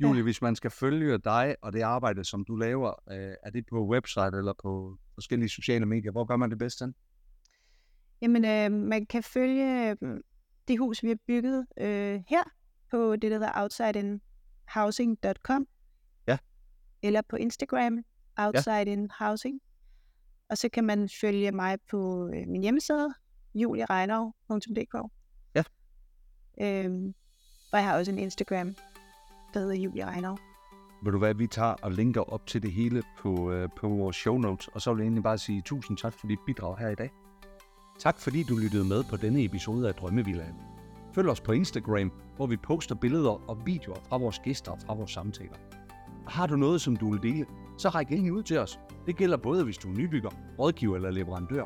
Julie, 0.00 0.16
ja. 0.16 0.22
hvis 0.22 0.42
man 0.42 0.56
skal 0.56 0.70
følge 0.70 1.18
dig 1.18 1.56
og 1.62 1.72
det 1.72 1.80
arbejde, 1.80 2.24
som 2.24 2.44
du 2.44 2.56
laver, 2.56 2.88
øh, 3.10 3.34
er 3.42 3.50
det 3.50 3.64
på 3.70 3.86
website 3.86 4.36
eller 4.36 4.52
på 4.62 4.98
forskellige 5.14 5.48
sociale 5.48 5.86
medier? 5.86 6.12
Hvor 6.12 6.24
gør 6.24 6.36
man 6.36 6.50
det 6.50 6.58
bedst 6.58 6.80
hen? 6.80 6.94
Jamen, 8.22 8.44
øh, 8.44 8.72
man 8.72 9.06
kan 9.06 9.22
følge 9.22 9.90
øh, 9.90 9.96
det 10.68 10.78
hus, 10.78 11.02
vi 11.02 11.08
har 11.08 11.18
bygget 11.26 11.66
øh, 11.78 12.22
her 12.28 12.42
på 12.90 13.16
det, 13.16 13.30
der 13.30 13.38
hedder 13.38 13.62
outsideinhousing.com. 13.62 15.66
Ja. 16.26 16.38
Eller 17.02 17.22
på 17.28 17.36
Instagram, 17.36 17.98
outsideinhousing. 18.36 19.54
Ja. 19.54 19.60
Og 20.50 20.58
så 20.58 20.68
kan 20.68 20.84
man 20.84 21.08
følge 21.20 21.52
mig 21.52 21.78
på 21.90 22.26
øh, 22.26 22.48
min 22.48 22.62
hjemmeside, 22.62 23.14
juliereinov.dk. 23.54 25.10
Ja. 25.54 25.62
Øhm, 26.60 27.14
og 27.72 27.78
jeg 27.78 27.84
har 27.84 27.98
også 27.98 28.12
en 28.12 28.18
Instagram, 28.18 28.74
der 29.54 29.60
hedder 29.60 29.74
Julie. 29.74 30.06
Vil 31.04 31.12
du 31.12 31.18
hvad, 31.18 31.34
vi 31.34 31.46
tager 31.46 31.72
og 31.72 31.92
linker 31.92 32.32
op 32.32 32.46
til 32.46 32.62
det 32.62 32.72
hele 32.72 33.02
på, 33.18 33.52
øh, 33.52 33.68
på 33.76 33.88
vores 33.88 34.16
show 34.16 34.38
notes, 34.38 34.68
og 34.68 34.80
så 34.80 34.92
vil 34.92 35.00
jeg 35.00 35.04
egentlig 35.04 35.22
bare 35.22 35.38
sige 35.38 35.62
tusind 35.62 35.96
tak 35.96 36.12
for 36.12 36.26
dit 36.26 36.38
bidrag 36.46 36.78
her 36.78 36.88
i 36.88 36.94
dag. 36.94 37.10
Tak 38.00 38.18
fordi 38.18 38.42
du 38.42 38.56
lyttede 38.56 38.84
med 38.84 39.04
på 39.04 39.16
denne 39.16 39.44
episode 39.44 39.88
af 39.88 39.94
Drømmevillaen. 39.94 40.54
Følg 41.14 41.28
os 41.28 41.40
på 41.40 41.52
Instagram, 41.52 42.12
hvor 42.36 42.46
vi 42.46 42.56
poster 42.56 42.94
billeder 42.94 43.50
og 43.50 43.66
videoer 43.66 43.98
fra 44.08 44.18
vores 44.18 44.38
gæster 44.38 44.72
og 44.72 44.78
fra 44.86 44.94
vores 44.94 45.10
samtaler. 45.10 45.56
Har 46.26 46.46
du 46.46 46.56
noget, 46.56 46.80
som 46.80 46.96
du 46.96 47.10
vil 47.10 47.22
dele, 47.22 47.46
så 47.78 47.88
ræk 47.88 48.10
ind 48.10 48.32
ud 48.32 48.42
til 48.42 48.58
os. 48.58 48.78
Det 49.06 49.16
gælder 49.16 49.36
både, 49.36 49.64
hvis 49.64 49.78
du 49.78 49.88
er 49.88 49.96
nybygger, 49.96 50.30
rådgiver 50.58 50.96
eller 50.96 51.10
leverandør. 51.10 51.64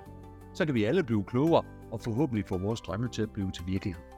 Så 0.55 0.67
kan 0.67 0.75
vi 0.75 0.85
alle 0.85 1.03
blive 1.03 1.25
klogere 1.25 1.65
og 1.93 2.01
forhåbentlig 2.01 2.45
få 2.47 2.59
vores 2.59 2.81
drømme 2.81 3.09
til 3.09 3.23
at 3.23 3.31
blive 3.31 3.51
til 3.51 3.67
virkelighed. 3.67 4.14